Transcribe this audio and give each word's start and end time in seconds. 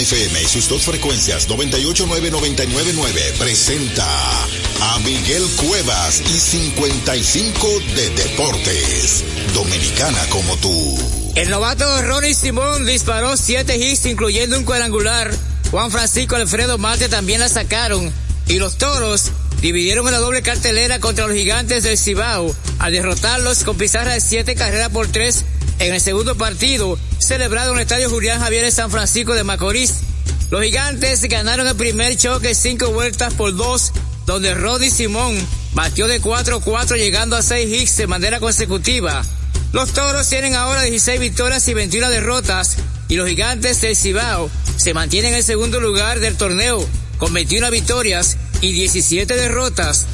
FM 0.00 0.42
y 0.42 0.46
sus 0.46 0.66
dos 0.66 0.84
frecuencias 0.84 1.46
989-999 1.50 3.32
presenta 3.38 4.06
a 4.80 4.98
Miguel 5.00 5.42
Cuevas 5.56 6.22
y 6.22 6.38
55 6.38 7.68
de 7.94 8.08
Deportes. 8.08 9.24
Dominicana 9.52 10.26
como 10.30 10.56
tú. 10.56 10.98
El 11.34 11.50
novato 11.50 11.84
Ronnie 12.00 12.34
Simón 12.34 12.86
disparó 12.86 13.36
siete 13.36 13.76
hits 13.76 14.06
incluyendo 14.06 14.56
un 14.56 14.64
cuadrangular. 14.64 15.30
Juan 15.70 15.90
Francisco 15.90 16.36
Alfredo 16.36 16.78
Marte 16.78 17.10
también 17.10 17.40
la 17.40 17.50
sacaron. 17.50 18.10
Y 18.48 18.58
los 18.58 18.78
toros 18.78 19.30
dividieron 19.60 20.06
una 20.06 20.16
doble 20.16 20.40
cartelera 20.40 20.98
contra 20.98 21.26
los 21.26 21.36
gigantes 21.36 21.82
del 21.82 21.98
Cibao 21.98 22.56
al 22.78 22.92
derrotarlos 22.92 23.64
con 23.64 23.76
pizarra 23.76 24.14
de 24.14 24.22
siete 24.22 24.54
carreras 24.54 24.88
por 24.88 25.08
tres 25.08 25.44
en 25.78 25.92
el 25.92 26.00
segundo 26.00 26.36
partido 26.36 26.98
celebrado 27.30 27.70
en 27.70 27.76
el 27.76 27.82
Estadio 27.82 28.10
Julián 28.10 28.40
Javier 28.40 28.64
de 28.64 28.72
San 28.72 28.90
Francisco 28.90 29.34
de 29.34 29.44
Macorís. 29.44 30.00
Los 30.50 30.64
gigantes 30.64 31.22
ganaron 31.28 31.64
el 31.68 31.76
primer 31.76 32.16
choque 32.16 32.56
cinco 32.56 32.90
vueltas 32.90 33.34
por 33.34 33.54
dos, 33.54 33.92
donde 34.26 34.52
Roddy 34.52 34.90
Simón 34.90 35.36
batió 35.72 36.08
de 36.08 36.20
4-4 36.20 36.96
llegando 36.96 37.36
a 37.36 37.42
6 37.42 37.72
hits 37.72 37.96
de 37.98 38.08
manera 38.08 38.40
consecutiva. 38.40 39.22
Los 39.72 39.92
toros 39.92 40.28
tienen 40.28 40.56
ahora 40.56 40.82
16 40.82 41.20
victorias 41.20 41.68
y 41.68 41.74
21 41.74 42.10
derrotas 42.10 42.78
y 43.06 43.14
los 43.14 43.28
gigantes 43.28 43.80
del 43.80 43.94
Cibao 43.94 44.50
se 44.76 44.92
mantienen 44.92 45.30
en 45.30 45.38
el 45.38 45.44
segundo 45.44 45.78
lugar 45.78 46.18
del 46.18 46.36
torneo 46.36 46.84
con 47.18 47.32
21 47.32 47.70
victorias 47.70 48.38
y 48.60 48.72
17 48.72 49.36
derrotas. 49.36 50.06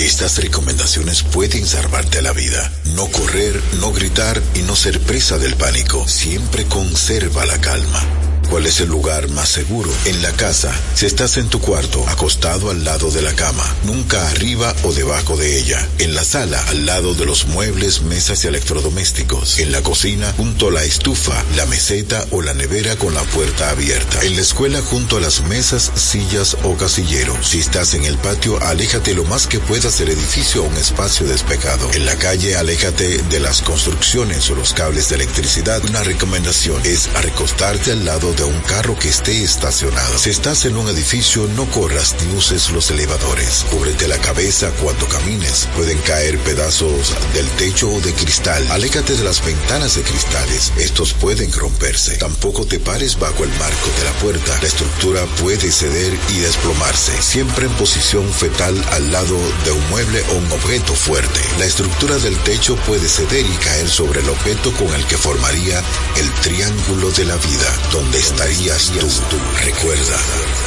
Estas 0.00 0.38
recomendaciones 0.38 1.22
pueden 1.22 1.66
salvarte 1.66 2.22
la 2.22 2.32
vida. 2.32 2.72
No 2.94 3.08
correr, 3.08 3.60
no 3.80 3.92
gritar 3.92 4.40
y 4.54 4.60
no 4.60 4.74
ser 4.74 4.98
presa 4.98 5.36
del 5.36 5.56
pánico. 5.56 6.08
Siempre 6.08 6.64
conserva 6.64 7.44
la 7.44 7.60
calma. 7.60 8.29
¿Cuál 8.50 8.66
es 8.66 8.80
el 8.80 8.88
lugar 8.88 9.28
más 9.28 9.48
seguro? 9.48 9.88
En 10.06 10.22
la 10.22 10.32
casa. 10.32 10.74
Si 10.94 11.06
estás 11.06 11.36
en 11.36 11.48
tu 11.48 11.60
cuarto, 11.60 12.04
acostado 12.08 12.70
al 12.70 12.82
lado 12.82 13.08
de 13.12 13.22
la 13.22 13.32
cama, 13.32 13.64
nunca 13.84 14.28
arriba 14.28 14.74
o 14.82 14.92
debajo 14.92 15.36
de 15.36 15.56
ella. 15.56 15.88
En 15.98 16.16
la 16.16 16.24
sala, 16.24 16.60
al 16.66 16.84
lado 16.84 17.14
de 17.14 17.24
los 17.26 17.46
muebles, 17.46 18.02
mesas 18.02 18.42
y 18.42 18.48
electrodomésticos. 18.48 19.60
En 19.60 19.70
la 19.70 19.84
cocina, 19.84 20.34
junto 20.36 20.66
a 20.66 20.72
la 20.72 20.82
estufa, 20.82 21.44
la 21.54 21.64
meseta 21.66 22.26
o 22.32 22.42
la 22.42 22.52
nevera 22.52 22.96
con 22.96 23.14
la 23.14 23.22
puerta 23.22 23.70
abierta. 23.70 24.20
En 24.22 24.34
la 24.34 24.42
escuela, 24.42 24.82
junto 24.82 25.18
a 25.18 25.20
las 25.20 25.42
mesas, 25.42 25.92
sillas 25.94 26.56
o 26.64 26.76
casilleros. 26.76 27.50
Si 27.50 27.60
estás 27.60 27.94
en 27.94 28.02
el 28.02 28.18
patio, 28.18 28.60
aléjate 28.64 29.14
lo 29.14 29.22
más 29.24 29.46
que 29.46 29.60
puedas 29.60 29.96
del 29.98 30.08
edificio 30.08 30.64
o 30.64 30.66
un 30.66 30.76
espacio 30.76 31.24
despejado. 31.24 31.88
En 31.92 32.04
la 32.04 32.16
calle, 32.16 32.56
aléjate 32.56 33.18
de 33.22 33.38
las 33.38 33.62
construcciones 33.62 34.50
o 34.50 34.56
los 34.56 34.74
cables 34.74 35.08
de 35.08 35.14
electricidad. 35.14 35.84
Una 35.84 36.02
recomendación 36.02 36.82
es 36.84 37.08
recostarte 37.22 37.92
al 37.92 38.04
lado 38.04 38.32
de 38.32 38.39
un 38.44 38.60
carro 38.62 38.98
que 38.98 39.08
esté 39.08 39.42
estacionado. 39.42 40.18
Si 40.18 40.30
estás 40.30 40.64
en 40.64 40.76
un 40.76 40.88
edificio, 40.88 41.46
no 41.56 41.70
corras 41.70 42.16
ni 42.24 42.36
uses 42.36 42.70
los 42.70 42.90
elevadores. 42.90 43.66
Cúbrete 43.70 44.08
la 44.08 44.18
cabeza 44.18 44.70
cuando 44.82 45.06
camines. 45.08 45.68
Pueden 45.76 45.98
caer 45.98 46.38
pedazos 46.38 47.14
del 47.34 47.48
techo 47.50 47.90
o 47.90 48.00
de 48.00 48.12
cristal. 48.12 48.66
Aléjate 48.70 49.16
de 49.16 49.24
las 49.24 49.44
ventanas 49.44 49.96
de 49.96 50.02
cristales. 50.02 50.72
Estos 50.78 51.12
pueden 51.12 51.52
romperse. 51.52 52.16
Tampoco 52.16 52.64
te 52.66 52.78
pares 52.78 53.18
bajo 53.18 53.44
el 53.44 53.50
marco 53.50 53.90
de 53.98 54.04
la 54.04 54.12
puerta. 54.20 54.58
La 54.60 54.68
estructura 54.68 55.24
puede 55.40 55.70
ceder 55.70 56.16
y 56.30 56.38
desplomarse. 56.38 57.20
Siempre 57.20 57.66
en 57.66 57.72
posición 57.74 58.30
fetal 58.32 58.82
al 58.92 59.12
lado 59.12 59.38
de 59.64 59.72
un 59.72 59.90
mueble 59.90 60.22
o 60.30 60.34
un 60.36 60.52
objeto 60.52 60.94
fuerte. 60.94 61.40
La 61.58 61.66
estructura 61.66 62.16
del 62.18 62.36
techo 62.38 62.76
puede 62.86 63.08
ceder 63.08 63.44
y 63.44 63.56
caer 63.56 63.88
sobre 63.88 64.20
el 64.20 64.28
objeto 64.28 64.72
con 64.72 64.92
el 64.94 65.04
que 65.06 65.16
formaría 65.16 65.82
el 66.16 66.30
triángulo 66.40 67.10
de 67.10 67.24
la 67.24 67.36
vida, 67.36 67.78
donde 67.92 68.29
estarías 68.30 68.90
tú. 69.28 69.36
Recuerda, 69.64 70.18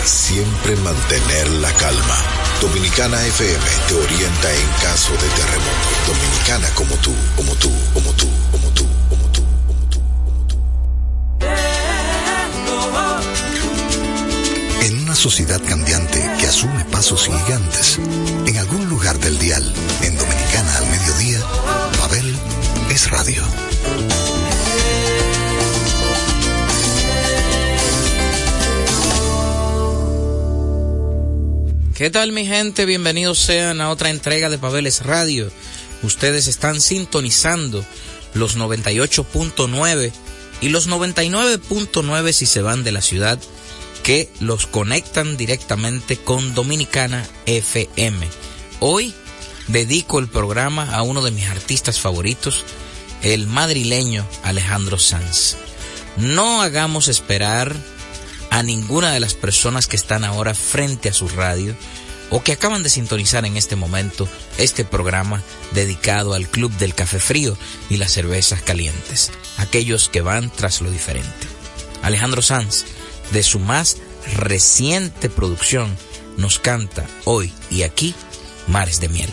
siempre 0.06 0.76
mantener 0.78 1.48
la 1.62 1.72
calma. 1.74 2.18
Dominicana 2.62 3.26
FM 3.26 3.66
te 3.88 3.94
orienta 3.96 4.54
en 4.54 4.68
caso 4.82 5.12
de 5.14 5.28
terremoto. 5.30 5.88
Dominicana 6.08 6.70
como 6.76 6.96
tú, 6.98 7.14
como 7.36 7.56
tú, 7.56 7.72
como 7.94 8.12
tú, 8.14 8.28
como 8.52 8.70
tú, 8.70 8.88
como 9.10 9.28
tú, 9.32 9.44
como 9.68 9.88
tú. 9.88 10.02
En 14.82 15.00
una 15.00 15.16
sociedad 15.16 15.62
cambiante 15.68 16.20
que 16.40 16.48
asume 16.48 16.86
pasos 16.86 17.26
gigantes, 17.28 18.00
en 18.46 18.58
algún 18.58 18.90
lugar 18.90 19.18
del 19.20 19.38
dial, 19.40 19.74
en 20.02 20.18
Dominicana 20.18 20.78
al 20.78 20.90
mediodía, 20.90 21.40
Babel 22.00 22.36
es 22.90 23.10
radio. 23.10 23.63
¿Qué 31.96 32.10
tal 32.10 32.32
mi 32.32 32.44
gente? 32.48 32.88
Bienvenidos 32.88 33.38
sean 33.38 33.80
a 33.80 33.92
otra 33.92 34.10
entrega 34.10 34.50
de 34.50 34.58
Pabeles 34.58 35.06
Radio. 35.06 35.52
Ustedes 36.02 36.48
están 36.48 36.82
sintonizando 36.82 37.86
los 38.34 38.58
98.9 38.58 40.12
y 40.60 40.70
los 40.70 40.90
99.9 40.90 42.32
si 42.32 42.48
se 42.48 42.64
van 42.64 42.84
de 42.84 42.92
la 42.92 43.04
ciudad 43.04 43.38
que 44.02 44.28
los 44.40 44.66
conectan 44.66 45.38
directamente 45.38 46.18
con 46.18 46.56
Dominicana 46.56 47.28
FM. 47.46 48.28
Hoy 48.80 49.14
dedico 49.68 50.18
el 50.18 50.28
programa 50.28 50.96
a 50.96 51.04
uno 51.04 51.22
de 51.22 51.30
mis 51.30 51.46
artistas 51.46 52.00
favoritos, 52.00 52.66
el 53.22 53.46
madrileño 53.46 54.28
Alejandro 54.42 54.98
Sanz. 54.98 55.58
No 56.18 56.64
hagamos 56.64 57.08
esperar 57.08 57.76
a 58.54 58.62
ninguna 58.62 59.12
de 59.12 59.20
las 59.20 59.34
personas 59.34 59.88
que 59.88 59.96
están 59.96 60.24
ahora 60.24 60.54
frente 60.54 61.10
a 61.10 61.14
su 61.14 61.28
radio 61.28 61.76
o 62.30 62.44
que 62.44 62.52
acaban 62.52 62.84
de 62.84 62.90
sintonizar 62.90 63.46
en 63.46 63.58
este 63.58 63.76
momento 63.76 64.30
este 64.60 64.86
programa 64.86 65.42
dedicado 65.72 66.36
al 66.36 66.48
Club 66.48 66.72
del 66.74 66.94
Café 66.94 67.20
Frío 67.20 67.58
y 67.90 67.98
las 67.98 68.12
cervezas 68.12 68.62
calientes, 68.62 69.32
aquellos 69.58 70.08
que 70.08 70.22
van 70.22 70.52
tras 70.52 70.82
lo 70.82 70.92
diferente. 70.92 71.48
Alejandro 72.04 72.44
Sanz, 72.44 72.86
de 73.32 73.42
su 73.42 73.58
más 73.58 73.98
reciente 74.36 75.32
producción, 75.32 75.98
nos 76.38 76.60
canta 76.60 77.08
hoy 77.26 77.52
y 77.72 77.82
aquí 77.82 78.14
Mares 78.68 79.00
de 79.00 79.10
Miel. 79.10 79.32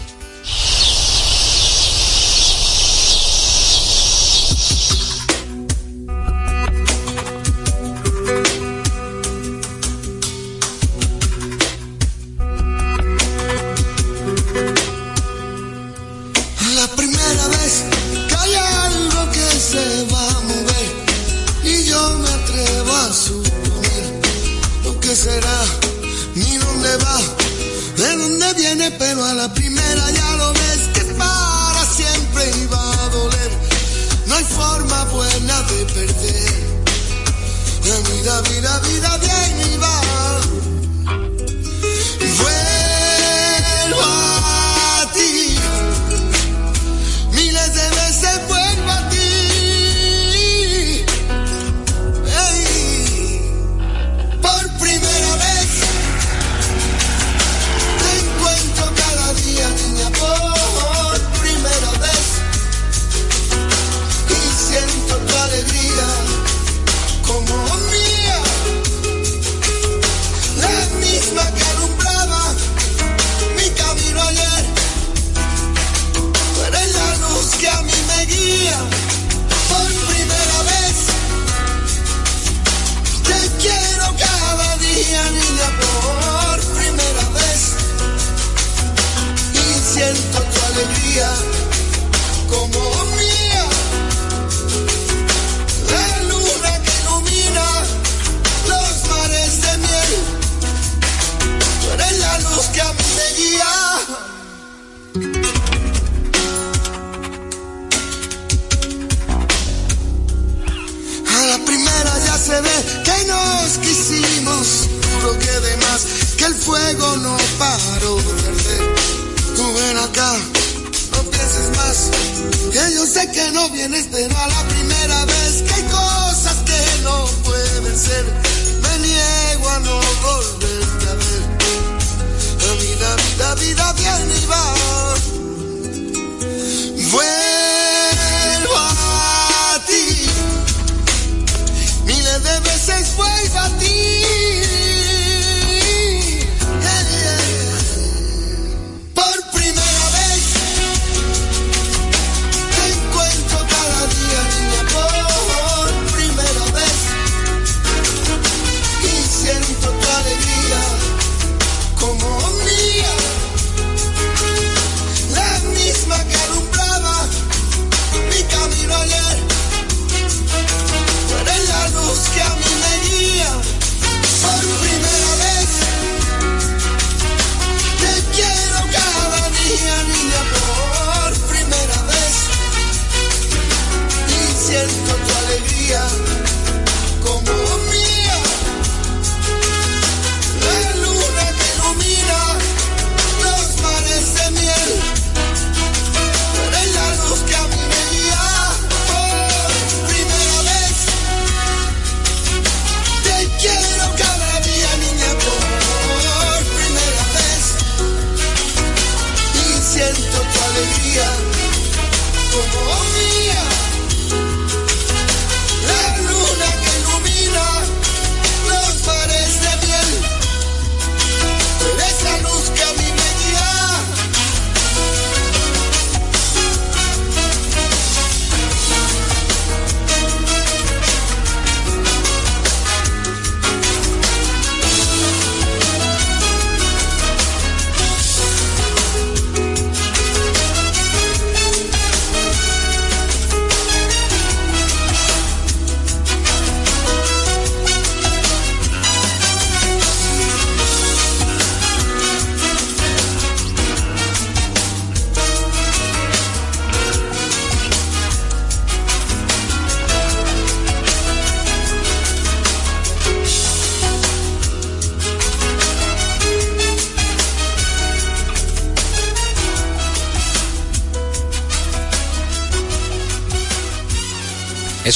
vida, 38.42 38.78
vida 38.81 39.19
de 39.19 39.31
ahí 39.31 39.54
mi 39.54 39.76
va. 39.76 40.10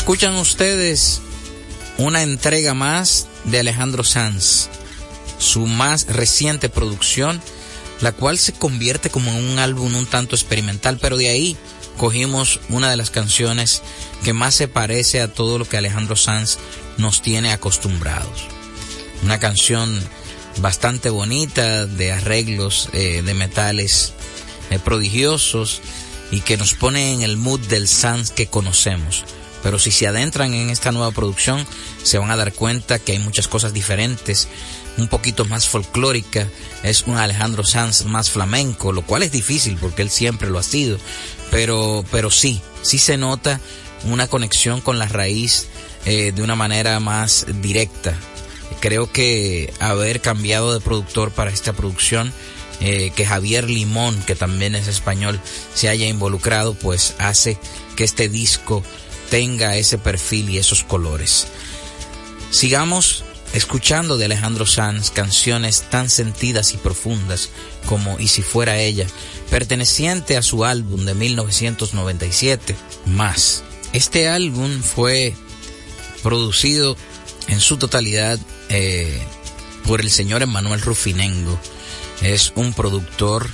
Escuchan 0.04 0.36
ustedes 0.36 1.22
una 1.96 2.20
entrega 2.20 2.74
más 2.74 3.26
de 3.44 3.60
Alejandro 3.60 4.04
Sanz, 4.04 4.68
su 5.38 5.66
más 5.66 6.08
reciente 6.08 6.68
producción 6.68 7.40
la 8.02 8.12
cual 8.12 8.38
se 8.38 8.52
convierte 8.52 9.08
como 9.08 9.30
en 9.30 9.42
un 9.42 9.58
álbum 9.58 9.96
un 9.96 10.04
tanto 10.04 10.36
experimental, 10.36 10.98
pero 11.00 11.16
de 11.16 11.30
ahí 11.30 11.56
cogimos 11.96 12.60
una 12.68 12.90
de 12.90 12.98
las 12.98 13.08
canciones 13.08 13.80
que 14.22 14.34
más 14.34 14.54
se 14.54 14.68
parece 14.68 15.22
a 15.22 15.32
todo 15.32 15.58
lo 15.58 15.66
que 15.66 15.78
Alejandro 15.78 16.16
Sanz 16.16 16.58
nos 16.98 17.22
tiene 17.22 17.54
acostumbrados. 17.54 18.46
Una 19.22 19.40
canción 19.40 19.98
bastante 20.58 21.08
bonita, 21.08 21.86
de 21.86 22.12
arreglos 22.12 22.90
eh, 22.92 23.22
de 23.24 23.32
metales 23.32 24.12
eh, 24.68 24.78
prodigiosos 24.78 25.80
y 26.30 26.40
que 26.40 26.58
nos 26.58 26.74
pone 26.74 27.14
en 27.14 27.22
el 27.22 27.38
mood 27.38 27.60
del 27.60 27.88
Sanz 27.88 28.32
que 28.32 28.48
conocemos. 28.48 29.24
Pero 29.64 29.78
si 29.78 29.90
se 29.90 30.06
adentran 30.06 30.52
en 30.52 30.68
esta 30.68 30.92
nueva 30.92 31.10
producción, 31.10 31.66
se 32.02 32.18
van 32.18 32.30
a 32.30 32.36
dar 32.36 32.52
cuenta 32.52 32.98
que 32.98 33.12
hay 33.12 33.18
muchas 33.18 33.48
cosas 33.48 33.72
diferentes, 33.72 34.46
un 34.98 35.08
poquito 35.08 35.46
más 35.46 35.66
folclórica, 35.66 36.46
es 36.82 37.04
un 37.06 37.16
Alejandro 37.16 37.64
Sanz 37.64 38.04
más 38.04 38.30
flamenco, 38.30 38.92
lo 38.92 39.02
cual 39.06 39.22
es 39.22 39.32
difícil 39.32 39.78
porque 39.80 40.02
él 40.02 40.10
siempre 40.10 40.50
lo 40.50 40.58
ha 40.58 40.62
sido, 40.62 40.98
pero, 41.50 42.04
pero 42.10 42.30
sí, 42.30 42.60
sí 42.82 42.98
se 42.98 43.16
nota 43.16 43.58
una 44.04 44.26
conexión 44.26 44.82
con 44.82 44.98
la 44.98 45.08
raíz 45.08 45.66
eh, 46.04 46.32
de 46.32 46.42
una 46.42 46.56
manera 46.56 47.00
más 47.00 47.46
directa. 47.62 48.14
Creo 48.80 49.10
que 49.10 49.72
haber 49.80 50.20
cambiado 50.20 50.74
de 50.74 50.80
productor 50.80 51.30
para 51.30 51.50
esta 51.50 51.72
producción, 51.72 52.34
eh, 52.80 53.12
que 53.16 53.24
Javier 53.24 53.70
Limón, 53.70 54.20
que 54.24 54.34
también 54.34 54.74
es 54.74 54.88
español, 54.88 55.40
se 55.74 55.88
haya 55.88 56.06
involucrado, 56.06 56.74
pues 56.74 57.14
hace 57.18 57.56
que 57.96 58.04
este 58.04 58.28
disco 58.28 58.82
tenga 59.34 59.76
ese 59.76 59.98
perfil 59.98 60.48
y 60.48 60.58
esos 60.58 60.84
colores. 60.84 61.48
Sigamos 62.52 63.24
escuchando 63.52 64.16
de 64.16 64.26
Alejandro 64.26 64.64
Sanz 64.64 65.10
canciones 65.10 65.90
tan 65.90 66.08
sentidas 66.08 66.72
y 66.72 66.76
profundas 66.76 67.50
como 67.86 68.16
Y 68.20 68.28
si 68.28 68.42
fuera 68.42 68.78
ella, 68.78 69.08
perteneciente 69.50 70.36
a 70.36 70.42
su 70.42 70.64
álbum 70.64 71.04
de 71.04 71.14
1997, 71.14 72.76
Más. 73.06 73.64
Este 73.92 74.28
álbum 74.28 74.80
fue 74.80 75.34
producido 76.22 76.96
en 77.48 77.58
su 77.58 77.76
totalidad 77.76 78.38
eh, 78.68 79.20
por 79.84 80.00
el 80.00 80.12
señor 80.12 80.42
Emanuel 80.42 80.80
Rufinengo. 80.80 81.58
Es 82.22 82.52
un 82.54 82.72
productor 82.72 83.48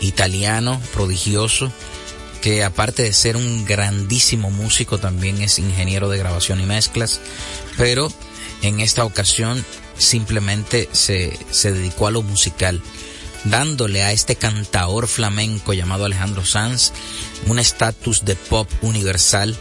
italiano 0.00 0.80
prodigioso 0.94 1.70
que 2.40 2.64
aparte 2.64 3.02
de 3.02 3.12
ser 3.12 3.36
un 3.36 3.64
grandísimo 3.64 4.50
músico 4.50 4.98
también 4.98 5.42
es 5.42 5.58
ingeniero 5.58 6.08
de 6.08 6.18
grabación 6.18 6.60
y 6.60 6.66
mezclas, 6.66 7.20
pero 7.76 8.12
en 8.62 8.80
esta 8.80 9.04
ocasión 9.04 9.64
simplemente 9.96 10.88
se, 10.92 11.38
se 11.50 11.72
dedicó 11.72 12.06
a 12.06 12.10
lo 12.10 12.22
musical, 12.22 12.80
dándole 13.44 14.02
a 14.02 14.12
este 14.12 14.36
cantaor 14.36 15.08
flamenco 15.08 15.72
llamado 15.72 16.04
Alejandro 16.04 16.44
Sanz 16.44 16.92
un 17.46 17.58
estatus 17.58 18.24
de 18.24 18.36
pop 18.36 18.68
universal 18.82 19.56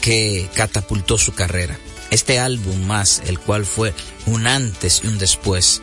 que 0.00 0.48
catapultó 0.54 1.18
su 1.18 1.34
carrera. 1.34 1.78
Este 2.10 2.38
álbum 2.38 2.86
más, 2.86 3.22
el 3.26 3.38
cual 3.38 3.66
fue 3.66 3.94
un 4.26 4.46
antes 4.46 5.02
y 5.04 5.08
un 5.08 5.18
después 5.18 5.82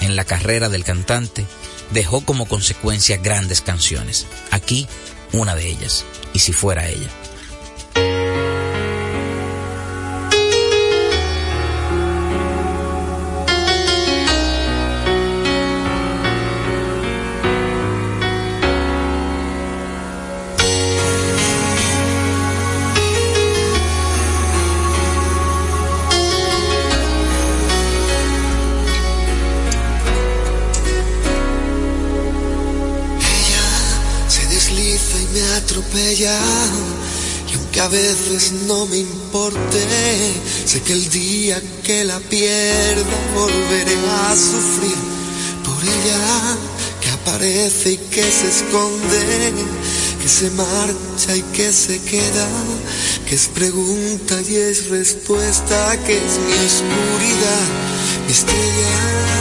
en 0.00 0.16
la 0.16 0.24
carrera 0.24 0.68
del 0.68 0.84
cantante, 0.84 1.46
dejó 1.92 2.22
como 2.22 2.46
consecuencia 2.46 3.18
grandes 3.18 3.60
canciones. 3.60 4.26
Aquí, 4.50 4.88
una 5.32 5.54
de 5.54 5.68
ellas, 5.68 6.04
y 6.32 6.38
si 6.38 6.52
fuera 6.52 6.88
ella. 6.88 7.08
Y 36.12 37.54
aunque 37.54 37.80
a 37.80 37.88
veces 37.88 38.52
no 38.66 38.86
me 38.86 38.98
importe, 38.98 39.86
sé 40.64 40.82
que 40.82 40.92
el 40.92 41.08
día 41.10 41.60
que 41.84 42.04
la 42.04 42.18
pierda 42.18 43.04
volveré 43.34 43.96
a 44.28 44.34
sufrir 44.34 44.96
por 45.64 45.82
ella 45.82 46.56
que 47.00 47.10
aparece 47.10 47.92
y 47.92 47.96
que 47.96 48.22
se 48.22 48.48
esconde, 48.48 49.52
que 50.20 50.28
se 50.28 50.50
marcha 50.50 51.36
y 51.36 51.42
que 51.54 51.72
se 51.72 52.00
queda, 52.00 52.48
que 53.28 53.34
es 53.34 53.48
pregunta 53.48 54.40
y 54.48 54.56
es 54.56 54.88
respuesta, 54.88 55.96
que 56.06 56.16
es 56.16 56.38
mi 56.38 56.52
oscuridad, 56.52 57.66
mi 58.26 58.32
estrella. 58.32 59.40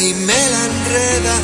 Y 0.00 0.14
me 0.14 0.50
la 0.50 0.64
enreda. 0.64 1.36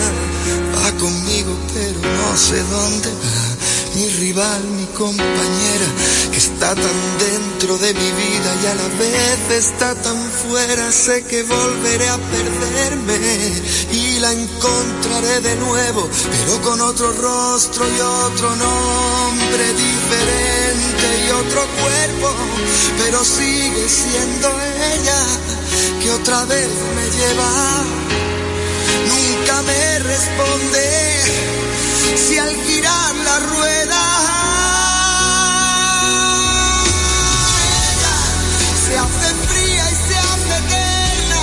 Va 0.76 0.92
conmigo, 0.98 1.56
pero 1.74 2.00
no 2.00 2.36
sé 2.36 2.62
dónde 2.62 3.10
va. 3.10 3.58
Mi 3.94 4.08
rival, 4.10 4.62
mi 4.78 4.86
compañera, 4.86 5.88
que 6.30 6.36
está 6.36 6.74
tan 6.74 6.98
dentro 7.18 7.78
de 7.78 7.94
mi 7.94 8.10
vida 8.12 8.50
y 8.62 8.66
a 8.66 8.74
la 8.74 8.88
vez 8.96 9.50
está 9.50 9.94
tan 9.96 10.16
fuera. 10.30 10.92
Sé 10.92 11.24
que 11.24 11.42
volveré 11.42 12.08
a 12.08 12.16
perderme 12.16 13.18
y 13.92 14.20
la 14.20 14.32
encontraré 14.32 15.40
de 15.40 15.56
nuevo, 15.56 16.08
pero 16.30 16.62
con 16.62 16.80
otro 16.80 17.12
rostro 17.12 17.84
y 17.88 18.00
otro 18.00 18.54
nombre 18.56 19.64
diferente 19.72 21.06
y 21.26 21.30
otro 21.32 21.66
cuerpo, 21.80 22.34
pero 22.98 23.24
sigue 23.24 23.88
siendo 23.88 24.48
ella 24.94 25.26
que 26.00 26.10
otra 26.10 26.44
vez 26.44 26.68
me 26.94 27.04
lleva. 27.18 28.27
Nunca 29.08 29.62
me 29.62 29.98
responde 30.00 30.84
si 32.14 32.38
al 32.38 32.54
girar 32.66 33.14
la 33.28 33.38
rueda 33.38 34.04
se 38.84 38.98
hace 38.98 39.28
fría 39.48 39.84
y 39.90 39.96
se 40.08 40.16
hace 40.18 40.54
eterna. 40.64 41.42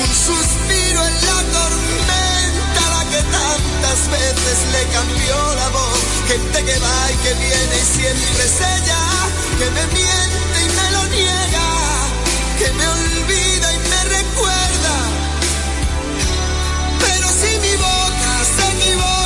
Un 0.00 0.10
suspiro 0.26 1.00
en 1.10 1.14
la 1.28 1.40
tormenta, 1.58 2.82
la 2.94 3.02
que 3.12 3.22
tantas 3.38 4.00
veces 4.16 4.58
le 4.72 4.82
cambió 4.96 5.54
la 5.56 5.68
voz. 5.68 5.98
Gente 6.28 6.64
que 6.64 6.78
va 6.78 7.12
y 7.12 7.16
que 7.24 7.34
viene 7.34 7.76
y 7.76 7.86
siempre 7.98 8.44
es 8.44 8.56
ella 8.76 9.02
que 9.58 9.70
me 9.76 9.86
miente 9.88 10.58
y 10.64 10.68
me 10.78 10.90
lo 10.96 11.02
niega, 11.08 11.68
que 12.58 12.72
me 12.72 12.88
olvida 12.88 13.18
send 18.48 18.78
me 18.78 19.17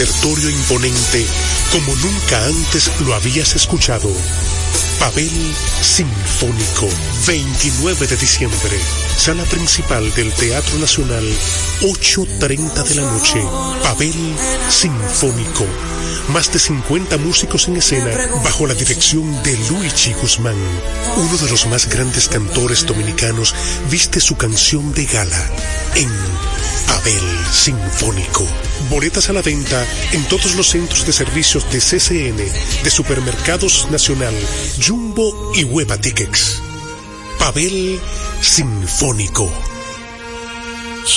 Imponente 0.00 1.26
como 1.70 1.94
nunca 1.96 2.46
antes 2.46 2.90
lo 3.00 3.14
habías 3.14 3.54
escuchado. 3.54 4.10
Pavel 4.98 5.54
Sinfónico, 5.82 6.88
29 7.26 8.06
de 8.06 8.16
diciembre, 8.16 8.78
sala 9.20 9.44
principal 9.44 10.10
del 10.14 10.32
Teatro 10.32 10.78
Nacional, 10.78 11.22
8.30 11.82 12.84
de 12.84 12.94
la 12.94 13.02
noche. 13.02 13.38
Pavel 13.82 14.14
Sinfónico, 14.70 15.66
más 16.32 16.50
de 16.50 16.58
50 16.58 17.18
músicos 17.18 17.68
en 17.68 17.76
escena 17.76 18.12
bajo 18.42 18.66
la 18.66 18.72
dirección 18.72 19.42
de 19.42 19.58
Luigi 19.68 20.14
Guzmán. 20.14 20.56
Uno 21.18 21.36
de 21.36 21.50
los 21.50 21.66
más 21.66 21.86
grandes 21.86 22.30
cantores 22.30 22.86
dominicanos 22.86 23.54
viste 23.90 24.20
su 24.20 24.38
canción 24.38 24.94
de 24.94 25.04
gala 25.04 25.50
en 25.96 26.08
Pavel 26.86 27.52
Sinfónico. 27.52 28.46
Boletas 28.88 29.28
a 29.28 29.34
la 29.34 29.42
venta 29.42 29.86
en 30.12 30.24
todos 30.28 30.54
los 30.54 30.68
centros 30.68 31.04
de 31.04 31.12
servicios 31.12 31.70
de 31.70 31.78
CCN, 31.80 32.38
de 32.84 32.90
Supermercados 32.90 33.86
Nacional, 33.90 34.34
Jumbo 34.82 35.52
y 35.54 35.64
Hueva 35.64 35.98
Tickets. 35.98 36.62
Pavel 37.38 38.00
Sinfónico. 38.40 39.52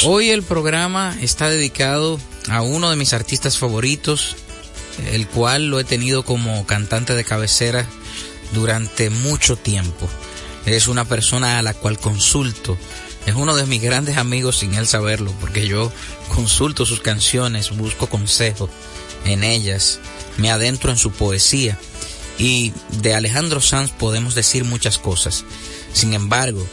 Hoy 0.06 0.30
el 0.30 0.44
programa 0.44 1.15
está 1.22 1.50
dedicado 1.50 2.20
a 2.50 2.62
uno 2.62 2.89
de 2.89 2.98
mis 2.98 3.13
artistas 3.13 3.58
favoritos, 3.58 4.36
el 5.12 5.27
cual 5.27 5.70
lo 5.70 5.80
he 5.80 5.86
tenido 5.86 6.24
como 6.24 6.65
cantante 6.65 7.15
de 7.15 7.24
cabecera 7.24 7.88
durante 8.51 9.10
mucho 9.10 9.56
tiempo. 9.56 10.10
Es 10.65 10.88
una 10.88 11.06
persona 11.06 11.60
a 11.60 11.62
la 11.62 11.74
cual 11.74 11.98
consulto. 11.98 12.77
Es 13.25 13.36
uno 13.36 13.56
de 13.56 13.65
mis 13.65 13.82
grandes 13.82 14.18
amigos 14.18 14.58
sin 14.60 14.74
él 14.74 14.86
saberlo, 14.86 15.34
porque 15.39 15.65
yo 15.65 15.92
consulto 16.27 16.86
sus 16.86 17.00
canciones, 17.00 17.72
busco 17.72 18.08
consejo 18.08 18.70
en 19.24 19.46
ellas, 19.46 20.00
me 20.38 20.51
adentro 20.51 20.92
en 20.92 20.98
su 20.98 21.12
poesía. 21.12 21.80
Y 22.38 22.74
de 23.01 23.15
Alejandro 23.15 23.62
Sanz 23.62 23.92
podemos 23.92 24.36
decir 24.36 24.65
muchas 24.65 24.98
cosas. 24.98 25.46
Sin 25.94 26.13
embargo, 26.13 26.68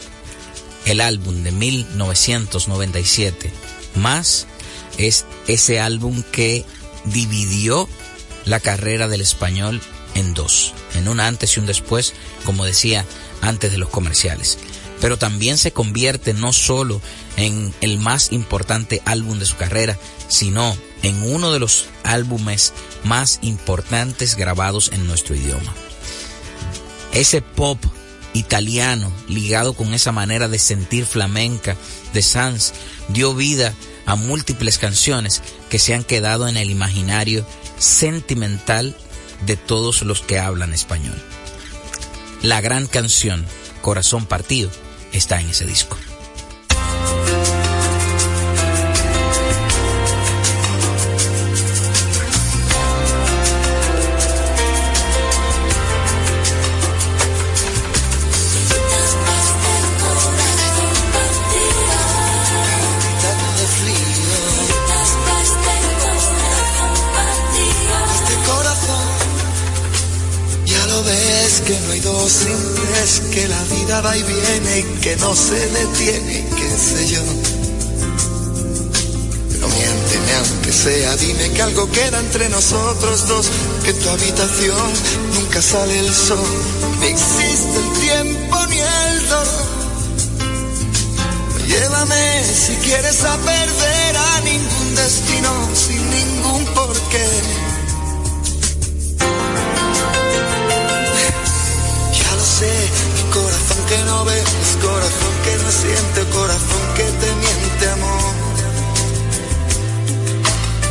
el 0.85 1.01
álbum 1.01 1.43
de 1.43 1.53
1997, 1.53 3.53
más, 3.97 4.47
es 4.99 5.25
ese 5.47 5.81
álbum 5.81 6.23
que 6.33 6.65
dividió 7.05 7.89
la 8.45 8.61
carrera 8.61 9.09
del 9.09 9.21
español 9.21 9.81
en 10.15 10.35
dos, 10.35 10.75
en 10.95 11.09
un 11.09 11.21
antes 11.21 11.57
y 11.57 11.61
un 11.61 11.67
después, 11.67 12.15
como 12.45 12.65
decía 12.65 13.05
antes 13.41 13.73
de 13.73 13.79
los 13.79 13.89
comerciales. 13.89 14.59
Pero 15.01 15.17
también 15.17 15.57
se 15.57 15.73
convierte 15.73 16.35
no 16.35 16.53
solo 16.53 17.01
en 17.37 17.73
el 17.81 17.99
más 17.99 18.33
importante 18.33 19.01
álbum 19.07 19.39
de 19.39 19.47
su 19.47 19.57
carrera, 19.57 19.99
sino 20.29 20.77
en 21.03 21.23
uno 21.23 21.53
de 21.53 21.59
los 21.59 21.87
álbumes 22.03 22.75
más 23.05 23.39
importantes 23.43 24.37
grabados 24.37 24.91
en 24.93 25.07
nuestro 25.07 25.35
idioma. 25.35 25.73
Ese 27.13 27.41
pop 27.41 27.79
italiano 28.35 29.13
ligado 29.29 29.73
con 29.73 29.95
esa 29.95 30.13
manera 30.13 30.49
de 30.49 30.59
sentir 30.59 31.05
flamenca 31.05 31.77
de 32.13 32.23
Sanz 32.23 32.73
dio 33.09 33.35
vida 33.35 33.75
a 34.07 34.17
múltiples 34.17 34.79
canciones 34.79 35.43
que 35.69 35.79
se 35.79 35.95
han 35.95 36.05
quedado 36.05 36.49
en 36.49 36.57
el 36.57 36.71
imaginario 36.71 37.47
sentimental 37.79 38.97
de 39.47 39.57
todos 39.57 40.03
los 40.03 40.21
que 40.21 40.39
hablan 40.39 40.73
español. 40.73 41.21
La 42.43 42.61
gran 42.61 42.87
canción 42.87 43.45
Corazón 43.83 44.27
Partido 44.27 44.71
está 45.13 45.41
en 45.41 45.51
ese 45.51 45.67
disco. 45.67 45.97
Tres, 73.01 73.23
que 73.33 73.49
la 73.49 73.63
vida 73.65 74.01
va 74.01 74.17
y 74.17 74.23
viene 74.23 74.79
y 74.79 75.01
que 75.01 75.17
no 75.17 75.35
se 75.35 75.55
detiene, 75.55 76.47
qué 76.57 76.71
sé 76.71 77.09
yo. 77.09 77.23
Pero 79.51 79.69
miénteme 79.69 80.35
aunque 80.37 80.73
sea, 80.73 81.17
dime 81.17 81.51
que 81.51 81.63
algo 81.63 81.91
queda 81.91 82.21
entre 82.21 82.49
nosotros 82.49 83.29
dos, 83.29 83.47
que 83.85 83.93
tu 83.95 84.09
habitación 84.09 84.93
nunca 85.35 85.63
sale 85.63 85.99
el 85.99 86.13
sol, 86.13 86.39
ni 87.01 87.07
existe 87.07 87.77
el 87.77 88.01
tiempo 88.01 88.67
ni 88.69 88.79
el 88.81 89.29
dolor. 89.29 89.67
Llévame 91.67 92.45
si 92.45 92.75
quieres 92.87 93.23
a 93.25 93.37
perder 93.37 94.17
a 94.17 94.41
ningún 94.41 94.95
destino 94.95 95.71
sin 95.75 96.11
ningún 96.11 96.65
porqué. 96.75 97.70
No 104.11 104.25
ves, 104.25 104.51
corazón 104.83 105.35
que 105.45 105.55
no 105.63 105.71
siente, 105.83 106.21
corazón 106.39 106.85
que 106.97 107.07
te 107.23 107.31
miente 107.45 107.85
amor. 107.97 108.35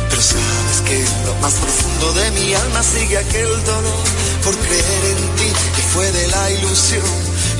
Pero 0.08 0.22
sabes 0.34 0.78
que 0.88 0.98
lo 1.26 1.34
más 1.42 1.54
profundo 1.54 2.06
de 2.20 2.30
mi 2.38 2.54
alma 2.54 2.82
sigue 2.82 3.18
aquel 3.18 3.52
dolor 3.72 4.04
por 4.44 4.54
creer 4.56 5.04
en 5.14 5.22
ti 5.36 5.48
que 5.76 5.82
fue 5.92 6.06
de 6.18 6.26
la 6.28 6.50
ilusión 6.50 7.12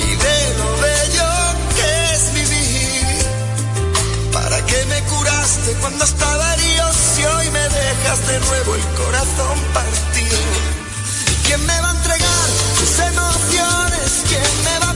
y 0.08 0.10
de 0.26 0.38
lo 0.60 0.68
bello 0.88 1.28
que 1.76 1.90
es 2.14 2.22
vivir. 2.40 3.06
¿Para 4.32 4.64
qué 4.64 4.80
me 4.92 5.00
curaste 5.12 5.70
cuando 5.82 6.04
estaba 6.04 6.54
herido 6.54 6.86
si 7.14 7.24
hoy 7.32 7.50
me 7.50 7.64
dejas 7.80 8.18
de 8.30 8.40
nuevo 8.48 8.74
el 8.76 8.86
corazón 9.02 9.56
partido? 9.74 10.38
¿Y 11.32 11.34
quién 11.46 11.60
me 11.66 11.80
va 11.82 11.88
a 11.90 11.96
entregar 11.98 12.48
sus 12.78 12.92
emociones? 13.10 14.08
¿Quién 14.30 14.50
me 14.64 14.78
va 14.80 14.89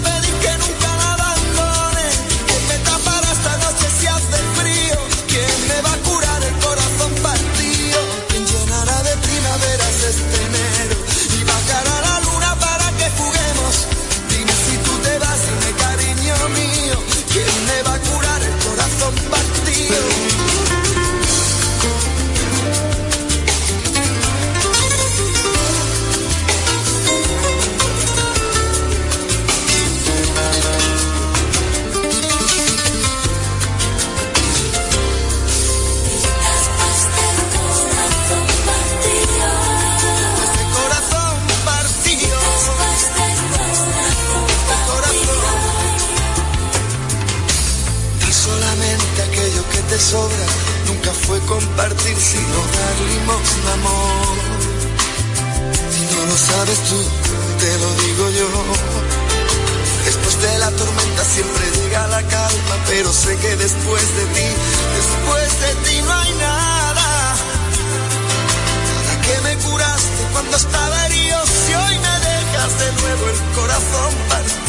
compartir, 51.47 52.17
sino 52.17 52.59
dar 52.77 52.97
limosna, 53.11 53.73
amor. 53.75 54.37
Si 55.91 56.03
no 56.15 56.27
lo 56.27 56.37
sabes 56.37 56.79
tú, 56.91 57.01
te 57.61 57.79
lo 57.79 57.89
digo 58.05 58.31
yo. 58.31 58.49
Después 60.05 60.41
de 60.43 60.59
la 60.59 60.71
tormenta 60.71 61.25
siempre 61.25 61.65
llega 61.77 62.07
la 62.09 62.23
calma, 62.23 62.77
pero 62.89 63.13
sé 63.13 63.37
que 63.37 63.57
después 63.57 64.17
de 64.17 64.25
ti, 64.37 64.49
después 64.99 65.61
de 65.61 65.75
ti 65.85 66.03
no 66.03 66.13
hay 66.13 66.33
nada. 66.35 66.65
Nada 68.87 69.23
que 69.27 69.41
me 69.41 69.57
curaste 69.65 70.23
cuando 70.33 70.57
estaba 70.57 71.07
herido, 71.07 71.39
si 71.47 71.75
hoy 71.75 71.99
me 71.99 72.15
dejas 72.29 72.79
de 72.79 72.93
nuevo 73.01 73.29
el 73.29 73.41
corazón 73.55 74.15
partido. 74.29 74.64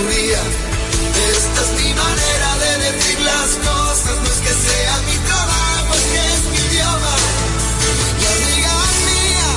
Esta 0.00 1.60
es 1.60 1.70
mi 1.76 1.92
manera 1.92 2.56
de 2.56 2.78
decir 2.90 3.20
las 3.20 3.50
cosas, 3.68 4.16
no 4.16 4.28
es 4.30 4.40
que 4.40 4.48
sea 4.48 4.96
mi 5.06 5.16
trabajo, 5.28 5.94
es 5.94 6.00
que 6.00 6.20
es 6.32 6.42
mi 6.50 6.56
idioma. 6.72 7.16
Y 8.18 8.24
amiga 8.32 8.76
mía, 9.04 9.48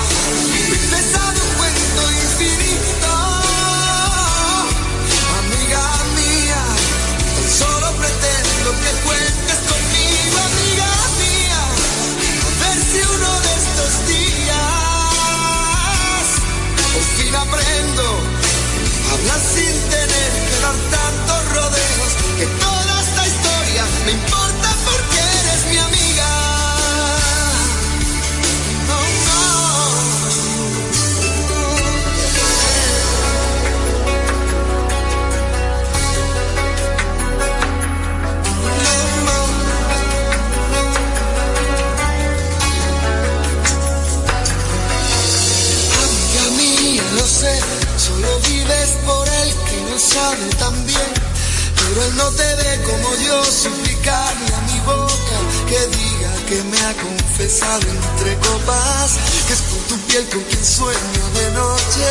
mi 0.70 0.78
pesado 0.92 1.40
cuento 1.56 2.02
infinito. 2.12 3.12
Amiga 5.40 5.86
mía, 6.20 6.62
solo 7.58 7.88
pretendo 7.94 8.70
que 8.84 8.92
cuentes 9.08 9.60
conmigo, 9.72 10.36
amiga 10.44 10.92
mía, 11.24 11.62
a 12.44 12.50
ver 12.60 12.78
si 12.92 13.00
uno 13.16 13.32
de 13.40 13.52
estos 13.64 13.92
días 14.12 14.60
por 16.94 17.06
fin 17.16 17.34
aprendo. 17.34 18.06
Hablar 19.14 19.42
sin 19.56 19.76
te 19.90 20.03
también. 50.60 51.13
Pero 51.76 52.04
él 52.06 52.15
no 52.17 52.30
te 52.30 52.56
ve 52.56 52.80
como 52.86 53.15
yo, 53.15 53.43
suplicarle 53.45 54.54
a 54.54 54.62
mi 54.62 54.80
boca 54.86 55.38
que 55.67 55.80
diga 55.88 56.32
que 56.47 56.63
me 56.63 56.78
ha 56.86 56.93
confesado 56.93 57.82
entre 57.82 58.38
copas, 58.38 59.17
que 59.47 59.54
es 59.54 59.62
con 59.62 59.80
tu 59.88 59.97
piel 60.06 60.30
con 60.30 60.43
quien 60.43 60.65
sueño 60.65 61.23
de 61.34 61.52
noche. 61.52 62.10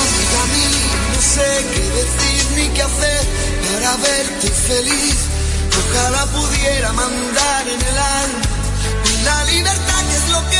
Amiga 0.00 0.42
mí, 0.52 0.68
no 1.12 1.20
sé 1.20 1.66
qué 1.74 1.84
decir 2.00 2.50
ni 2.56 2.68
qué 2.68 2.82
hacer 2.82 3.26
para 3.62 3.96
verte 3.96 4.48
feliz. 4.48 5.16
Ojalá 5.80 6.26
pudiera 6.26 6.92
mandar 6.92 7.68
en 7.68 7.80
el 7.80 7.98
alma 7.98 8.48
la 9.24 9.44
libertad 9.44 10.00
que 10.08 10.16
es 10.16 10.28
lo 10.30 10.50
que 10.50 10.58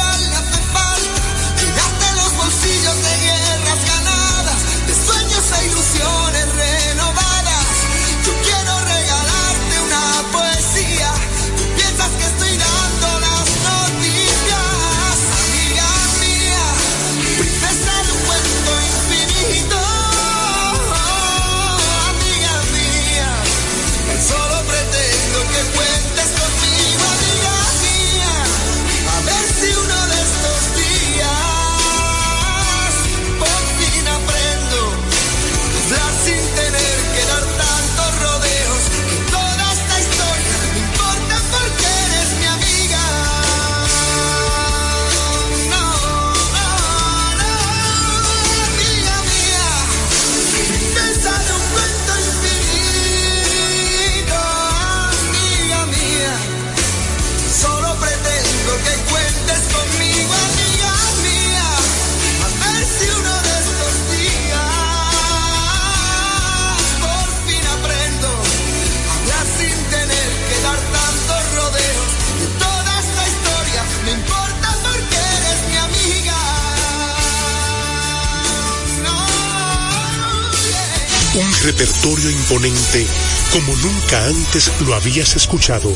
como 82.50 83.76
nunca 83.76 84.24
antes 84.24 84.72
lo 84.80 84.94
habías 84.94 85.36
escuchado. 85.36 85.92